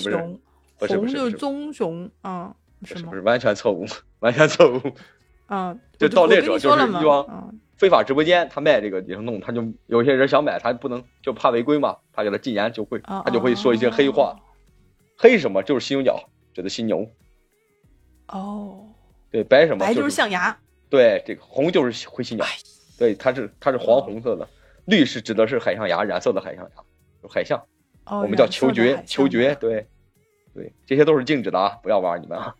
[0.78, 3.16] 白是不是就是棕熊，嗯，什么不？
[3.16, 3.86] 是完全错误，
[4.20, 4.80] 完全错误。
[5.48, 14.36] 嗯，就盗猎者就是一帮嗯非法直播间，他卖这个野生动物，他就有些人想买，他不能就怕违规嘛，他给他禁言就会，啊他就会说一些黑话。
[15.16, 17.08] 黑什么就是犀牛角，指的犀牛。
[18.28, 18.85] 哦，
[19.36, 20.56] 对，白什么白就就是象牙，
[20.88, 22.50] 对，这个红就是灰犀鸟哎，
[22.98, 24.48] 对，它是它是黄红色的，
[24.86, 26.82] 绿是指的是海象牙，染色的海象牙，
[27.22, 27.62] 就海象，
[28.06, 29.86] 哦，我们叫球蕨球蕨，对，
[30.54, 32.54] 对，这些都是禁止的啊，不要玩你们啊。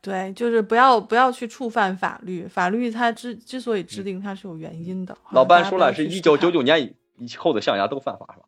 [0.00, 5.14] 对，就是不要不要去触犯法律，法律它之之所以制定，它是有原因的。
[5.14, 8.46] 嗯老班说了，是一九九九年以以后的象牙都犯法是吧？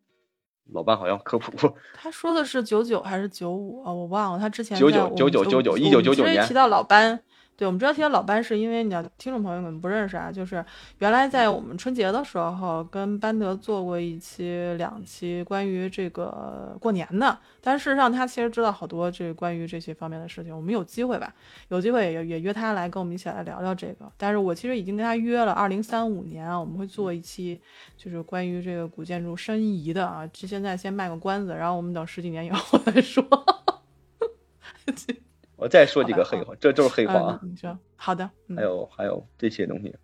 [0.72, 3.92] 老班好像科普过，他说的是九九还是九五啊？
[3.92, 4.38] 我忘了。
[4.38, 7.18] 他之前99在我们99我99我们1999年提到老班，
[7.59, 10.64] 对我们知道提到老班，是因为你要听众朋友们不认识啊，就是
[10.99, 20.55] 原来在我们春节的时候跟班德做过一期、两期关于这个过年的，但事实上他其实知道好多这关于这些方面的事情。
[20.55, 21.35] 我们有机会吧，
[21.66, 24.09] 有机会也也约他来跟我们一起来聊聊这个。
[24.16, 27.61] 但是我其实已经跟他约了，二零三五年啊，我们会做一期
[27.97, 33.27] 就是关于这个古建筑申遗的啊，这现在先卖个关子，然后我们等十几年以后再说。
[35.59, 37.40] 我再说几个黑话，这就是黑话啊。
[37.42, 39.94] 嗯你说好的，嗯还有还有这些东西，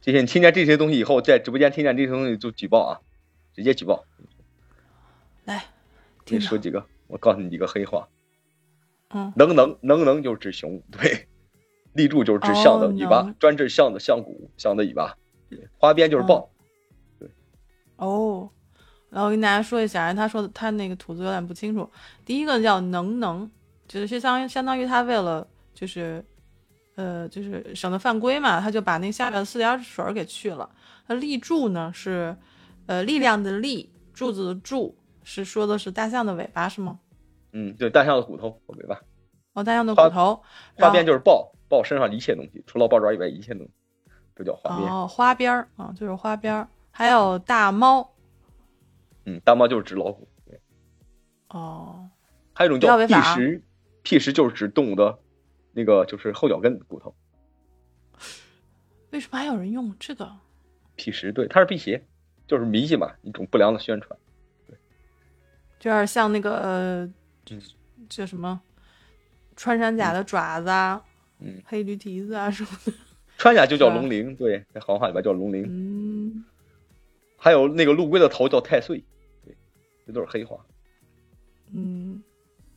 [0.00, 2.92] 这些你听见这些东西以后，在直播间听见这些东西就举报啊，
[3.52, 4.04] 直接举报。
[5.44, 5.64] 来，
[6.26, 8.08] 你说几个，我告诉你几个黑话。
[9.10, 11.26] 嗯，能能能能就是指熊，对。
[11.92, 15.16] 立柱就是指象的哦尾巴，能专治象的象骨，象的尾巴。
[15.48, 16.50] 对花边就是豹，
[17.18, 17.30] 对
[17.96, 18.50] 哦，
[19.16, 21.90] 然后我跟大家说一下，他说的他那个吐字有点不清楚。
[22.26, 23.50] 第一个叫能能，
[23.88, 26.22] 就是相当于相当于他为了就是
[26.96, 30.68] 呃就是省得犯规嘛，他就把那下面的四点水儿给去了。
[31.06, 32.36] 那立柱呢是
[32.84, 36.98] 呃力量的力，柱子的柱，是说的是大象的尾巴是吗？
[37.54, 39.00] 嗯，对，大象的骨头和尾巴。
[39.54, 40.42] 哦，大象的骨头，
[40.74, 43.72] 花边就是豹，豹身上一切东西，除了豹爪以外，一切东西
[44.34, 44.92] 都叫花边。
[44.92, 48.06] 哦花边儿啊，就是花边儿，还有大猫
[49.26, 50.26] 嗯，大猫就是指老虎。
[50.46, 50.58] 对，
[51.48, 52.08] 哦。
[52.54, 53.62] 还有一种叫屁不要违法啊石，
[54.02, 55.18] 屁石就是指动物的
[55.72, 57.14] 那个就是后脚跟骨头。
[59.10, 60.30] 为什么还有人用这个？
[60.94, 62.02] 辟石，对，它是辟邪，
[62.46, 64.18] 就是迷信嘛，一种不良的宣传。
[65.78, 67.04] 就有点像那个呃
[67.50, 67.60] 嗯，
[68.08, 68.60] 叫什么
[69.54, 71.04] 穿山甲的爪子啊，
[71.40, 72.92] 嗯，黑驴蹄子啊什么的。
[73.36, 75.66] 穿甲就叫龙鳞，对，在行话里边叫龙鳞。
[75.68, 76.44] 嗯，
[77.36, 79.04] 还有那个陆龟的头叫太岁，
[80.06, 80.64] 对，这都是黑话，
[81.74, 82.22] 嗯，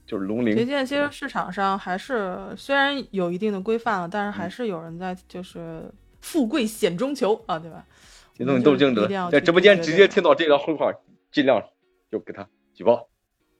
[0.05, 0.57] 就是龙这鳞。
[0.57, 5.83] 现在其实市场上还是虽然有一定的规范了，但是嗯还是有人在就是
[6.21, 7.85] 富贵险中求啊，对吧？
[8.33, 10.91] 这东西都是正的一定要，去在直播间直接听到这个黑话，
[11.31, 11.61] 尽量
[12.09, 13.07] 就给他举报。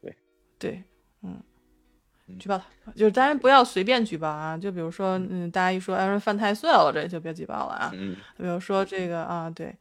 [0.02, 0.16] 对，
[0.58, 0.84] 对
[1.22, 1.38] 嗯，
[2.40, 4.58] 举报他，就是当然不要随便举报啊。
[4.58, 7.92] 就比如说，嗯，大家一说哎说犯太岁了，这就别举报了啊。
[7.94, 9.76] 嗯，比如说这个啊，对，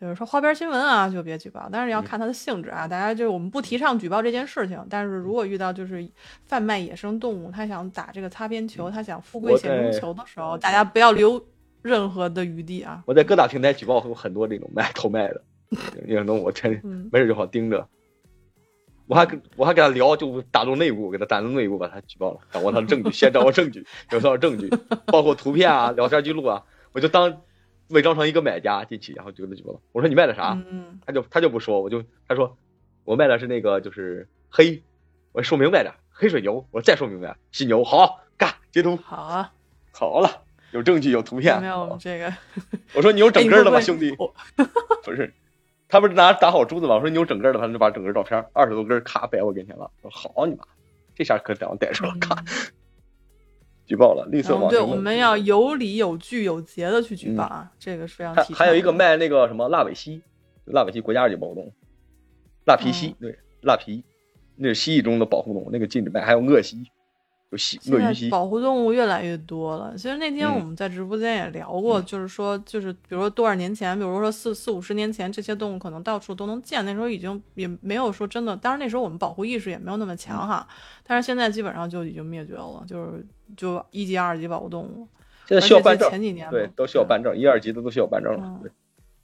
[0.00, 1.68] 比如说花边新闻啊，就别举报。
[1.70, 4.82] 但是要嗯看它的性质啊，大家就是我们不提倡举报这件事情。
[4.88, 6.08] 但是如果遇到就是
[6.46, 11.44] 贩卖野生动物，他想打这个擦边球，他想富贵险中求的时候，大家不要留
[11.82, 13.04] 任何的余地啊。
[13.06, 15.42] 我在各大平台举报过很多这种卖偷卖的，
[16.08, 17.86] 野生动物，我天，嗯，没事就好盯着。
[19.06, 24.70] 我还跟我还跟他聊，就打入内部，给他打入内部，把他举报了，掌握他的证据，先掌握证据，有多少证据，
[25.06, 27.42] 包括图片啊、聊天记录啊，我就当
[27.90, 29.80] 伪装成一个买家进去，然后就给他举报了。
[29.92, 30.56] 我说你卖的啥？
[30.70, 32.56] 嗯，他就他就不说，我就他说
[33.04, 34.82] 我卖的是那个就是黑，
[35.32, 39.52] 我说明白点，黑水牛，我再说明白，犀牛，好干截图，好啊，
[39.92, 42.32] 好了，有证据有图片没有好这个？
[42.94, 44.12] 我说你有整个的吗，哎兄弟？
[44.16, 44.32] 不
[45.04, 45.32] 不是，
[45.88, 46.94] 他不是拿打好珠子吗？
[46.94, 49.90] 我说你有整个的，他就把整个照片二十多根儿咔摆我跟前了。
[50.02, 50.64] 我说好你妈，
[51.14, 52.36] 这下可让我逮住了，咔
[53.90, 58.32] 举报了，绿色嗯，对，我们要有理有据有节的去举报啊，这个是非常。
[58.54, 60.22] 还有一个卖那个什么辣尾蜥，
[60.66, 61.72] 辣尾蜥国家二级保护动物，
[62.66, 64.04] 辣皮蜥，对，辣皮，
[64.54, 66.20] 那是蜥蜴中的保护动物，那个禁止卖。
[66.20, 66.84] 还有鳄蜥，
[67.56, 69.92] 现在保护动物越来越多了。
[69.96, 80.66] 其实那天嗯我们在直播间也聊过，嗯就是说，就是比如说多少年前，比如说四四五十年前，这些动物可能到处都能见，那时候已经也没有说真的，当然那时候我们保护意识也没有那么强哈，
[81.04, 85.08] 但是现在基本上就已经灭绝了，就是就一级、二级保护动物。
[85.46, 88.60] 现在需要办证，前几年对，都需要办证，一二级的都需要办证了嗯。
[88.62, 88.70] 对，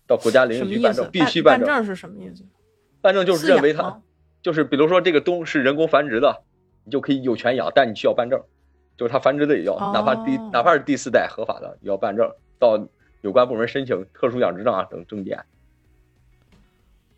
[0.08, 1.08] 到国家林业局办证？
[1.12, 1.44] 必须证。
[1.44, 2.44] 办证是什么意思？
[3.00, 4.02] 办证就是认为它
[4.42, 6.42] 就是比如说这个动物是人工繁殖的，
[6.86, 8.40] 你就可以有权养，但你需要办证，
[8.96, 12.78] 就是它繁殖的也要，哪怕第哦哪怕是第四代合法的也要办证，到
[13.20, 15.44] 有关部门申请特殊养殖证啊等证件。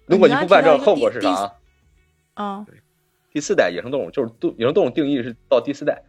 [0.06, 1.54] 如果你不办证，后果是啥啊？
[2.34, 2.66] 嗯，
[3.30, 6.02] 第四代野生动物就是动野生动物定义是到第四代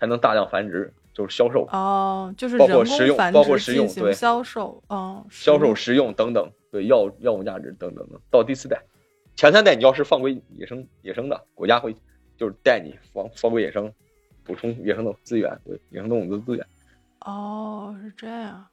[0.00, 8.82] 才能大量繁殖，就是销售、哦，就是包括食用包括食用对销售，哦，销售、食用食用等等，对药药物价值等等等，到第四代，
[9.36, 11.94] 前三代你要是放归野生野生的，国家会
[12.40, 13.92] 就是带你放放归野生，
[14.42, 16.66] 补充野生的资源，对野生动物的资源。
[17.20, 18.64] 哦，是这样。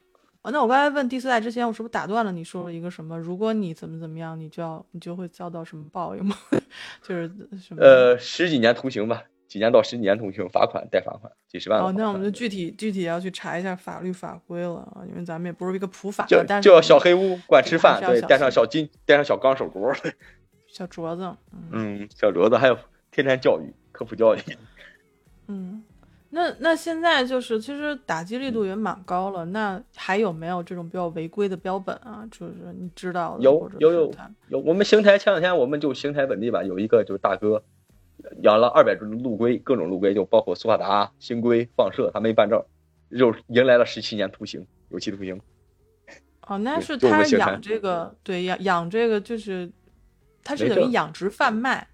[0.42, 3.20] 哦，那我刚才问第四代之前，我是不是打断了你说了一个什么？
[3.20, 6.34] 如果你怎么怎么样，你就要你就会遭到什么报应吗？
[7.04, 7.30] 就是
[7.62, 7.84] 什么？
[7.84, 19.94] 呃，十几年徒刑吧，几年到十几年徒刑，罚款带罚款，几十万哦，那我们就具体具体要去查一下法律法规了啊，因为咱们也不是一个普法就就要小黑屋管吃饭，对，带上小金，带上小钢手镯，
[20.68, 22.78] 小镯子，嗯嗯，小镯子，还有
[23.12, 24.40] 天天教育、科普教育。
[25.48, 25.84] 嗯。
[26.30, 29.46] 那那现在就是，其实打击力度也蛮高了。
[29.46, 32.28] 那还有没有这种比较违规的标本啊？
[32.30, 34.14] 就是你知道的，有有有
[34.50, 37.64] 有，我们邢台前两天我们就邢台本地吧，有一个就是大哥
[38.44, 42.62] 养了二百只陆龟，各种陆龟，就包括苏瓦达、星龟放射，他没办证，
[43.18, 45.40] 就迎来了十七年徒刑，有期徒刑。
[46.46, 49.72] 哦，那是他养这个，对养养这个就是，
[50.44, 51.88] 他是等于养殖贩卖，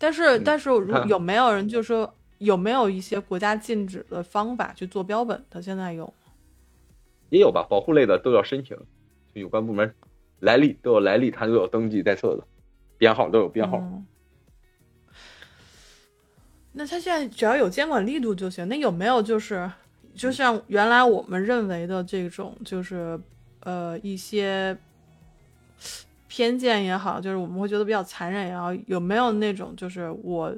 [0.00, 5.60] 但是嗯但是如 有没有人就说有没有一些国家禁止的方法去做标本的？
[5.60, 6.12] 现在有吗
[7.28, 8.74] 也有吧，保护类的都要申请，
[9.34, 9.94] 就有关部门
[10.40, 12.44] 来历都有来历，它都有登记在册的，
[12.96, 13.76] 编号都有编号。
[13.78, 14.06] 嗯
[16.72, 18.66] 那他现在只要有监管力度就行。
[18.68, 19.68] 那有没有就是，
[20.14, 23.18] 就像原来我们认为的这种，就是
[23.64, 24.78] 呃一些
[26.30, 30.54] 偏见也好，就是我们会觉得比较残忍也好，有没有那种就是我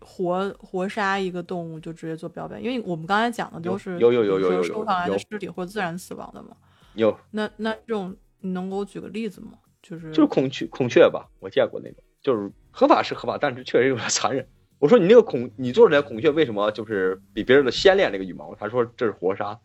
[0.00, 2.64] 活活杀一个动物就直接做标本？
[2.64, 6.56] 因为我们刚才讲的都是有有有有有有收上来的有尸体或自然死亡的嘛。
[6.94, 9.50] 有那那这种你能给我举个例子吗？
[9.82, 14.48] 就是就是孔雀孔雀吧，我见过那种，就是合法是合法，但是确实有点残忍。
[14.78, 18.54] 我说你那个孔，你做出来孔雀为什么就是比别人的先练那个羽毛？
[18.54, 19.60] 他说这是活杀，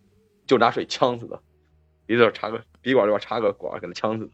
[0.46, 1.42] 就拿水呛死的，
[2.06, 4.32] 鼻子插个鼻管里边插个管给它呛死的。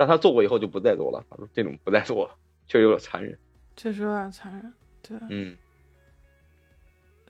[0.00, 2.34] 但他做过以后就不再做了，他说这种不再做了，
[2.66, 3.38] 确实有点残忍。
[3.76, 4.72] 确实有点残忍。
[5.02, 5.54] 对，嗯，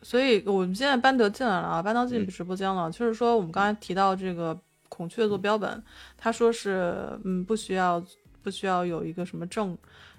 [0.03, 2.89] 所以我们现在班德进来了啊，班德进嗯直播间了。
[2.89, 4.57] 就是说，我们刚才提到这个
[4.89, 5.83] 孔雀做标本，
[6.17, 8.01] 他说是嗯不需要
[8.41, 9.77] 不需要有一个什么证，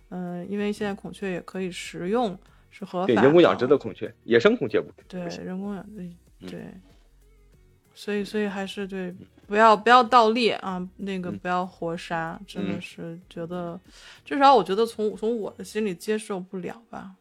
[0.09, 2.37] 嗯、因为现在孔雀也可以食用，
[2.69, 5.21] 是合法对，人工养殖的孔雀，野生孔雀不对。
[5.37, 6.01] 人工养殖
[6.41, 6.73] 嗯对，
[7.93, 9.13] 所以所以还是对
[9.47, 13.79] 不要不要倒立啊，那个嗯不要活杀，真的嗯是觉得
[14.23, 17.11] 至少我觉得从从我的心里接受不了吧。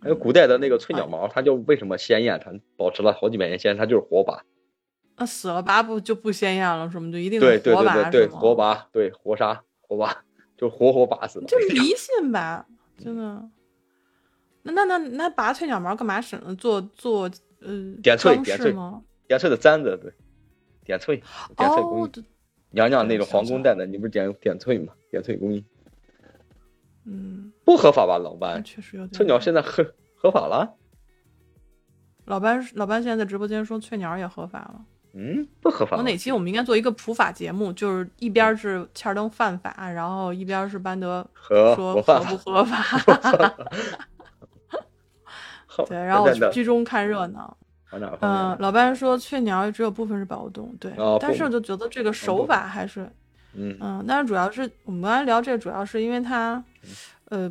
[0.00, 2.40] 还有古代的那个哎翠鸟毛，它就为什么鲜艳？
[2.44, 4.42] 它保持了好几百年鲜艳，它就是活拔。
[5.16, 10.24] 那死了拔不就不鲜艳了，什么就一定对对对对活拔，对活杀活拔，
[10.56, 11.46] 就活活拔死的。
[11.46, 12.66] 这迷信吧，
[12.98, 13.48] 真的。
[14.64, 16.52] 那那那那拔翠鸟毛干嘛使呢？
[16.56, 18.74] 做做呃点翠装点翠？
[19.32, 20.12] 点翠的簪子，对，
[20.84, 21.16] 点翠，
[21.56, 22.24] 点翠工哦艺，，
[22.68, 24.92] 娘娘那种想起来皇宫戴的，你不是点点翠吗？
[25.10, 25.64] 点翠工艺
[27.06, 28.18] 嗯，不合法吧？
[28.18, 29.12] 老班，确实有点。
[29.12, 30.74] 翠鸟现在合合法了？
[32.26, 34.84] 老班老班现在在直播间说翠鸟也合法了。
[35.14, 36.02] 嗯，不合法我。
[36.02, 42.76] 哪期我们应该做一个普法节目，就是一边是切尔登犯法，然后一边是班德合说合不合法。
[42.98, 43.56] 法。
[45.88, 47.56] 对，然后我居中看热闹。
[47.92, 48.58] 往哪方嗯，面？
[48.60, 53.08] 老班说雀鸟只有部分是保护动物，对，哦但是我就觉得这个手法还是，
[53.54, 56.62] 嗯嗯，但是主要是我们刚才聊这个，主要是因为它，
[57.26, 57.48] 呃，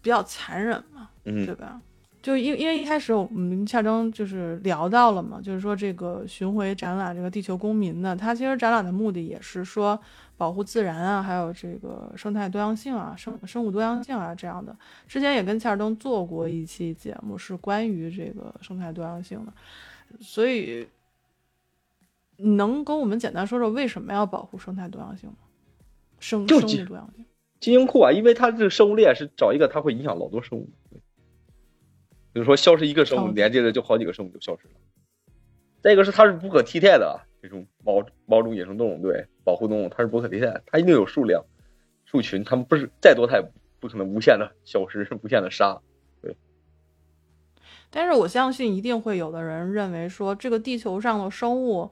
[0.00, 1.80] 比较残忍嘛，对嗯吧？
[2.22, 10.00] 就因因为一开始我们夏征就是聊到了嘛，就是说这个巡回展览这个地球公民呢，它其实展览的目的也是说
[10.36, 14.76] 保护自然啊，还有这个生态多样性啊、生生物多样性啊这样的。
[15.06, 19.52] 之前也跟切尔登做过一期节目，是关于这个生态多样性的，
[20.20, 20.88] 所以
[22.36, 25.36] 能跟我们简单说说为什么要保护生态多样性吗？
[26.18, 27.24] 生生物多样性。
[27.60, 30.68] 基因库啊，因为它这个生物链是找一个，它会影响老多生物。
[32.32, 34.74] 比如说消失一个生物，哦连接着就好几个生物就消失了。
[35.80, 41.44] 再一个是它是不可替代的啊，这种毛毛种野生动物，对保护动物它是不可替代，它一定有数量、
[42.04, 43.44] 数群，它们不是再多它也
[43.78, 45.78] 不可能无限的 消失、无限的杀。
[46.22, 46.34] 对
[47.90, 51.90] 但是我相信一定会有的人认为说，这个地球上的生物，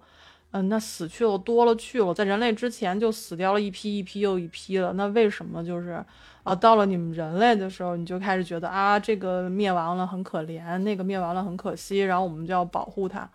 [0.51, 6.05] 嗯，那死去了多了去了，在人类之前就死掉了一批一批又一批了，那为什么就是
[6.43, 13.31] 啊，到了你们人类的时候，你就开始觉得啊，这个灭亡了很可怜，那个灭亡了很可惜，然后我们就要保护它。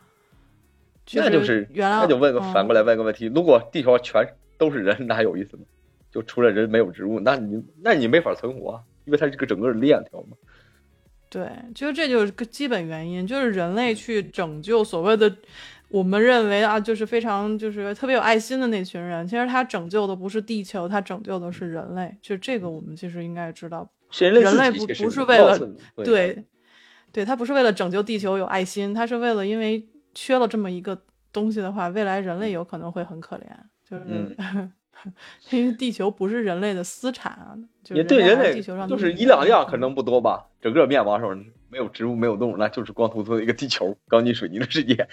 [1.13, 5.63] 那就是原来那就问个嗯反过来问个问题：如果地球上全都是人，那还有意思吗？
[6.11, 10.37] 就除了人没有植物，那你那你没法存活啊，因为它这个整个是链条嘛。
[11.29, 15.33] 对，其实这就是个基本原因，就是人类去拯救所谓的
[15.89, 22.15] 我们认为啊，就是非常就是特别有爱心的那群人，其实他拯救的不是地球，他拯救的是人类。
[22.21, 25.59] 就这个，我们其实应该知道，是人类人类不不是为了
[25.97, 26.45] 对，
[27.11, 29.85] 对他不是为了拯救地球有爱心，他是为了因为
[30.19, 30.99] 缺了这么一个
[31.31, 33.43] 东西的话，未来人类有可能会很可怜，
[33.87, 34.35] 就是。
[34.37, 34.73] 嗯
[35.51, 40.43] 因为地球不是人类的私产啊，就也对人类地球上就是一一两样，可能不多吧。
[40.59, 41.35] 整个灭亡时候
[41.69, 45.07] 没有植物，没有动物，那就是光秃秃的一个地球，钢筋水泥的世界。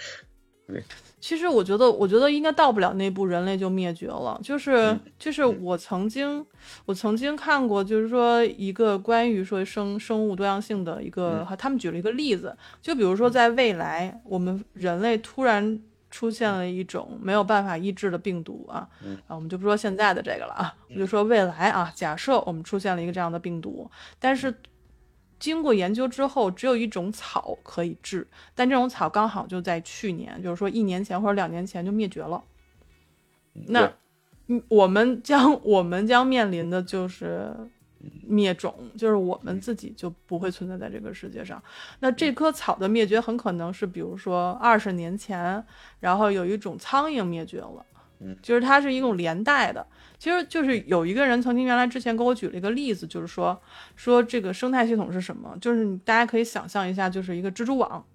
[1.25, 4.39] 其实我觉得，我觉得应该到不了那步，人类就灭绝了。
[4.43, 6.45] 就是嗯就是我曾经
[6.85, 24.53] 我曾经看过，就是说一个关于说生生物多样性的一个，他们举了一个例子，就比如说在未来，我们人类突然出现了一种没有办法医治的病毒啊，嗯啊，我们就不说现在的这个了啊，我就说未来啊，假设我们出现了一个这样的病毒，但是
[25.45, 32.43] 经过研究之后，只有一种草可以治，但这种草刚好就在去年，就是说一年前或者两年前就灭绝了。
[33.67, 33.85] 那
[34.47, 37.53] 嗯我们将我们将面临的就是
[38.27, 41.61] 灭种，就是我们自己就不会存在在这个世界上。
[41.99, 45.63] 那这棵草的灭绝很可能是，比如说二十年前，
[45.99, 47.85] 然后有一种苍蝇灭绝了，
[48.19, 49.85] 嗯，就是它是一种连带的。
[50.17, 53.61] 其实就是有一个人曾经原来之前给我举了一个例子，就是说
[53.95, 58.05] 说这个生态系统是什么，就是大家可以想象一下，就是一个蜘蛛网，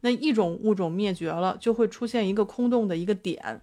[0.00, 3.60] 那一种物种灭绝了，就会出现一个空洞的一个点，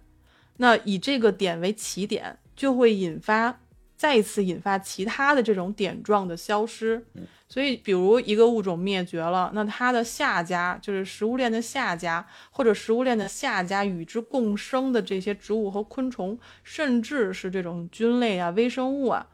[0.58, 3.60] 那以这个点为起点，就会引发
[3.96, 7.04] 再次引发其他的这种点状的消失。
[7.48, 19.28] 所以，比如一个物种灭绝了，那它的下家就是食物链的下家，或者食物链的下家与之共生的这些植物和昆虫，甚至是这种菌类啊、微生物啊，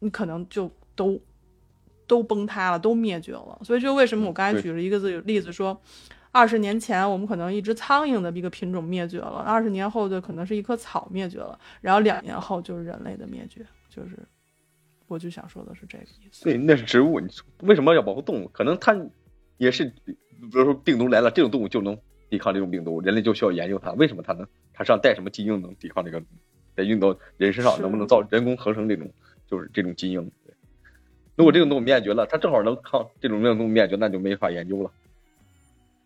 [0.00, 1.18] 你可能就都
[2.06, 3.58] 都崩塌了，都灭绝了。
[3.62, 5.80] 所以，就为什么我刚才举了一个字例子说，
[6.32, 14.18] 二十年前我们可能一只苍蝇的一个品种灭绝了，二十年后就可能是一棵草灭绝了，然后两年后就是人类的灭绝，就是
[15.06, 16.44] 我就想说的是这个意思。
[16.44, 17.28] 对，那是植物，你
[17.60, 18.48] 为什么要保护动物？
[18.48, 18.98] 可能它
[19.58, 20.16] 也是，比
[20.50, 21.96] 如说病毒来了，这种动物就能
[22.28, 26.20] 抵抗这种病毒，人类就需要研究它，为什么它能，它身上带什么基因能抵抗这个，
[26.74, 29.08] 在运到人身上能不能造人工合成这种，
[29.46, 30.20] 就是这种基因。
[30.44, 30.54] 对
[31.36, 34.90] 如果这种动物灭绝了，它正好能抗这种动物灭绝，那就没法研究了。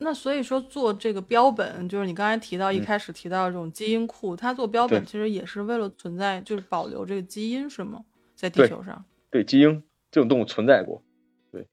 [0.00, 2.84] 那所以说做这个标本，就是你刚才提到一嗯。
[2.84, 8.04] 开始提到这种基因库，它做标本其实也是为了存在，就是保留这个基因，是吗？
[8.36, 9.82] 在地球上，对，基因
[10.12, 11.02] 这种动物存在过，
[11.50, 11.66] 对。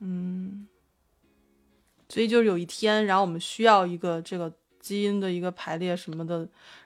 [0.00, 0.66] 嗯，
[2.08, 4.50] 所以就是有一天，然后我们需要一个这个
[4.80, 6.38] 基因的一个排列什么的，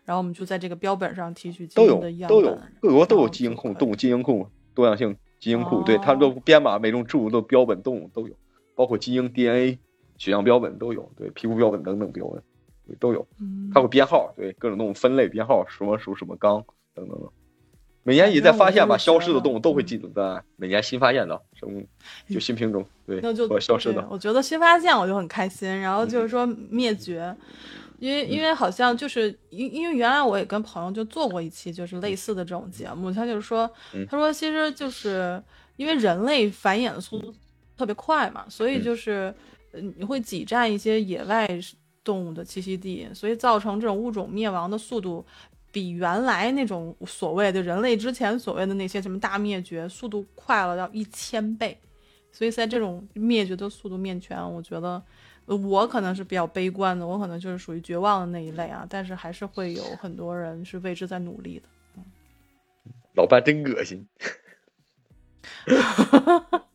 [0.04, 6.16] 然后我们就在这个标本上提取基都有因的样都有本，各国都有基因库、动物基因库、多样性基因库，对，它哦。
[6.16, 8.34] 都编码每种植物的标本、动物都有，
[8.74, 9.78] 包括基因、DNA、
[10.20, 12.42] 血样标本都有，对，皮肤标本等等标本，
[12.86, 13.26] 对，都有。
[13.40, 16.62] 嗯它会编号，对，各种动物分类编号，什么属什么纲
[16.94, 17.26] 等等等。
[18.02, 21.86] 每年也在发现吧，消失的动物都会嗯记录在，每年新发现的生物，
[22.28, 27.34] 就新品种，对，那就或消失的，我觉得新发现我就很开心，然后就是说灭绝，
[27.98, 35.42] 因为因为好像就是因因为原来我也跟朋友就做过一期就是类似的这种节目，他就是说嗯他说其实就是
[35.76, 37.32] 因为人类繁衍的速度
[37.76, 39.34] 特别快嘛，所以嗯就是呃
[39.72, 41.48] 你会挤占一些野外
[42.02, 45.24] 动物的栖息地，所以造成这种物种灭亡的速度。
[45.72, 51.78] 比原来那种所谓的人类之前所谓的那些什么大灭绝速度快了要一千倍，
[52.32, 55.00] 所以在这种灭绝的速度面前，我觉得
[55.46, 58.84] 我可能是比较悲观的，我可能就是属于绝望的那一类啊。
[58.90, 61.68] 但是还是会有很多人是为之在努力的。
[63.14, 64.08] 老伴真恶心。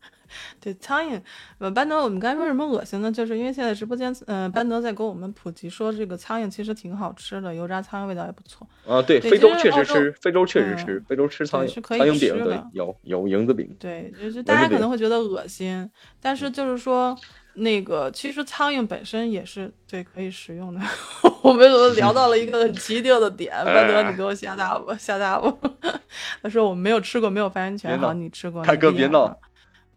[0.65, 1.21] 对苍蝇，
[1.59, 3.11] 呃，班德，我们刚才说什么恶心呢？
[3.11, 8.67] 就是因为现在直播间，呃，班德在给我们普及说，这个苍蝇其实挺好吃的，油炸苍蝇味道也不错。
[8.87, 15.87] 啊，对，对非洲确实吃，非洲确实吃嗯，非洲吃苍蝇，是可以苍蝇饼的，有有蝇子饼，对，就是大家可能会觉得恶心，
[16.19, 17.15] 但是就是说，
[17.53, 20.81] 那个其实苍蝇本身也是对可以食用的。
[21.43, 23.53] 我们怎么聊到了一个很奇特的点？
[23.63, 25.55] 班德，你给我下大吧，下大吧。
[26.41, 27.99] 他说我们没有吃过，没有发言权。
[27.99, 29.39] 好，你吃过，大你哥别闹。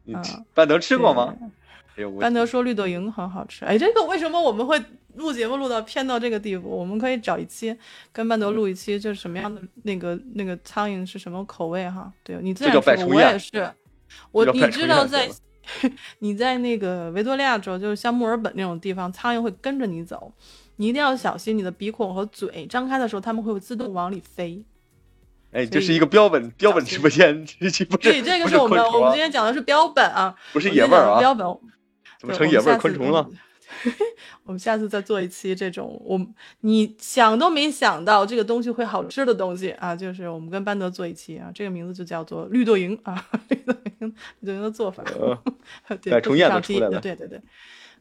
[0.08, 1.34] 你嗯班德吃过吗？
[2.18, 4.80] 班德说绿豆蝇很好吃，哎，这个为什么我们会
[5.16, 6.68] 录节目录到偏到这个地步？
[6.70, 7.76] 我们可以找一期
[8.10, 12.10] 跟班德录一期，就是什么样的那个那个苍蝇是什么口味哈？
[12.22, 13.70] 对你自然说，我也是，
[14.32, 15.28] 我你知道在
[16.20, 20.32] 你在那个维多利亚州，就是像墨尔本那种地方，苍蝇会跟着你走，
[20.76, 24.64] 你一定要小心你的鼻孔和嘴张开的时候，它们会自动往里飞。
[25.52, 28.10] 哎，这是一个标本标本直播间， 这期不是？
[28.10, 31.46] 对，这个是我们我们今天讲的是标本啊，不是野味儿啊，标本
[32.18, 33.28] 怎么成野味儿昆虫了？
[34.44, 36.20] 我们下次再做一期这种，我
[36.60, 45.02] 你想都没想到这个东西会好吃的东西啊，就是我们跟班德做一期啊，这个名字就叫做绿豆蝇啊， 绿豆蝇绿豆蝇的做法，
[46.02, 47.40] 对，重验的出来了，对对对，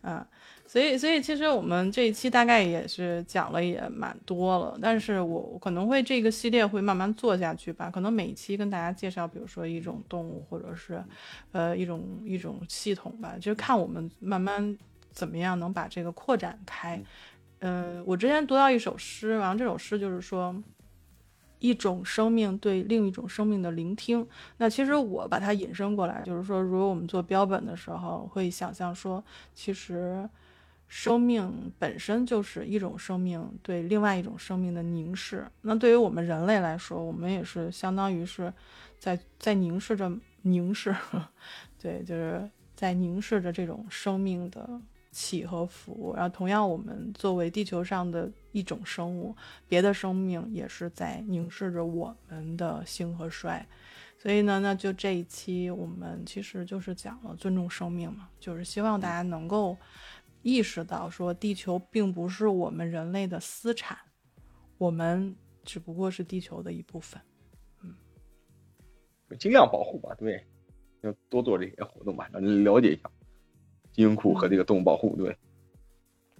[0.02, 0.26] 啊。
[0.70, 7.90] 所以，所以其实我们这一期大概也是讲了也蛮多了，但是我可能会这个系列会慢慢做下去吧。
[7.90, 11.02] 可能每一期跟大家介绍，比如说一种动物，或者是，
[11.54, 14.78] 呃，一种一种系统吧，就是看我们慢慢
[15.14, 17.02] 怎么样能把这个扩展开。
[17.60, 20.54] 嗯，我之前读到一首诗，然后这首诗就是说，
[21.60, 24.28] 一种生命对另一种生命的聆听。
[24.58, 30.30] 那其实我把它引申过来，就是说，如果我们做标本的时候，会想象说，其实。
[30.88, 35.46] 生命本身就是一种生命对另外一种生命的凝视。
[35.62, 38.52] 那对于我们人类来说，我们也是相当于是
[38.98, 40.10] 在在凝视着
[40.44, 40.96] 凝视，
[41.78, 44.80] 对，就是在凝视着这种生命的
[45.12, 46.14] 起和伏。
[46.16, 49.36] 然后，同样，我们作为地球上的一种生物，
[49.68, 53.66] 别的生命也是在凝视着我们的兴和衰。
[54.18, 59.76] 所以呢，那就这一期我们其实就是讲了尊重生命嘛，就是希望大家能够。
[60.48, 63.98] 意识到说，地球并不是我们人类的私产，
[64.78, 65.36] 我们
[65.66, 67.22] 只不过是地球的一部分。
[67.84, 67.94] 嗯，
[69.38, 70.42] 尽量保护吧，对，
[71.02, 73.12] 要多做这些活动吧，让你了解一下
[73.92, 75.38] 基因库和这个动物保护，对。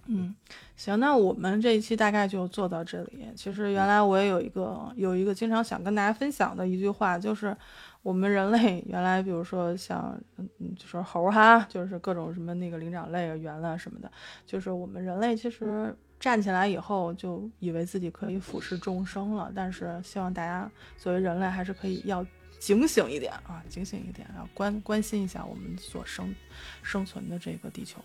[0.08, 0.34] 嗯，
[0.76, 3.26] 行，那我们这一期大概就做到这里。
[3.36, 7.56] 其实原来我也有一个有一个经常想跟大家分享的一句话，就是。
[8.00, 14.10] 我们人类原来，比如说像，嗯，就是猴哈，就是各种什么那个灵长类啊、猿啊什么的，
[14.46, 19.52] 就是我们人类其实站起来以后，就以为自己可以俯视众生了。
[19.54, 22.24] 但是希望大家作为人类，还是可以要
[22.58, 26.34] 警醒一点啊，警醒一点，要关关心一下我们所生
[26.82, 28.00] 生存的这个地球。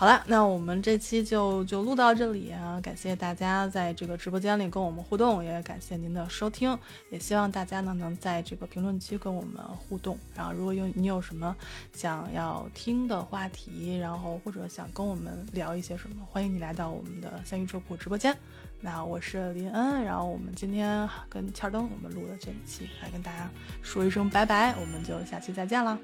[0.00, 2.80] 好了，那我们这期就就录到这里啊！
[2.82, 6.74] 感谢大家在这个直播间里跟我们互动，也感谢您的收听，
[7.10, 10.18] 也希望大家呢能在这个评论区跟我们互动。
[10.34, 11.54] 然后，如果有你有什么
[11.92, 18.34] 想要听的话题，然后或者想跟我们聊一些什么，欢迎你来到我们的三鱼车库直播间。
[18.80, 23.50] 那我是林恩，然后我们今天跟欠灯我们录的这一期，来跟大家
[23.82, 25.98] 说一声拜拜，我们就下期再见了，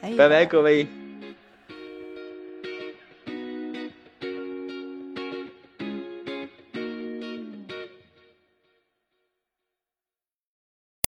[0.00, 0.86] 拜拜各位。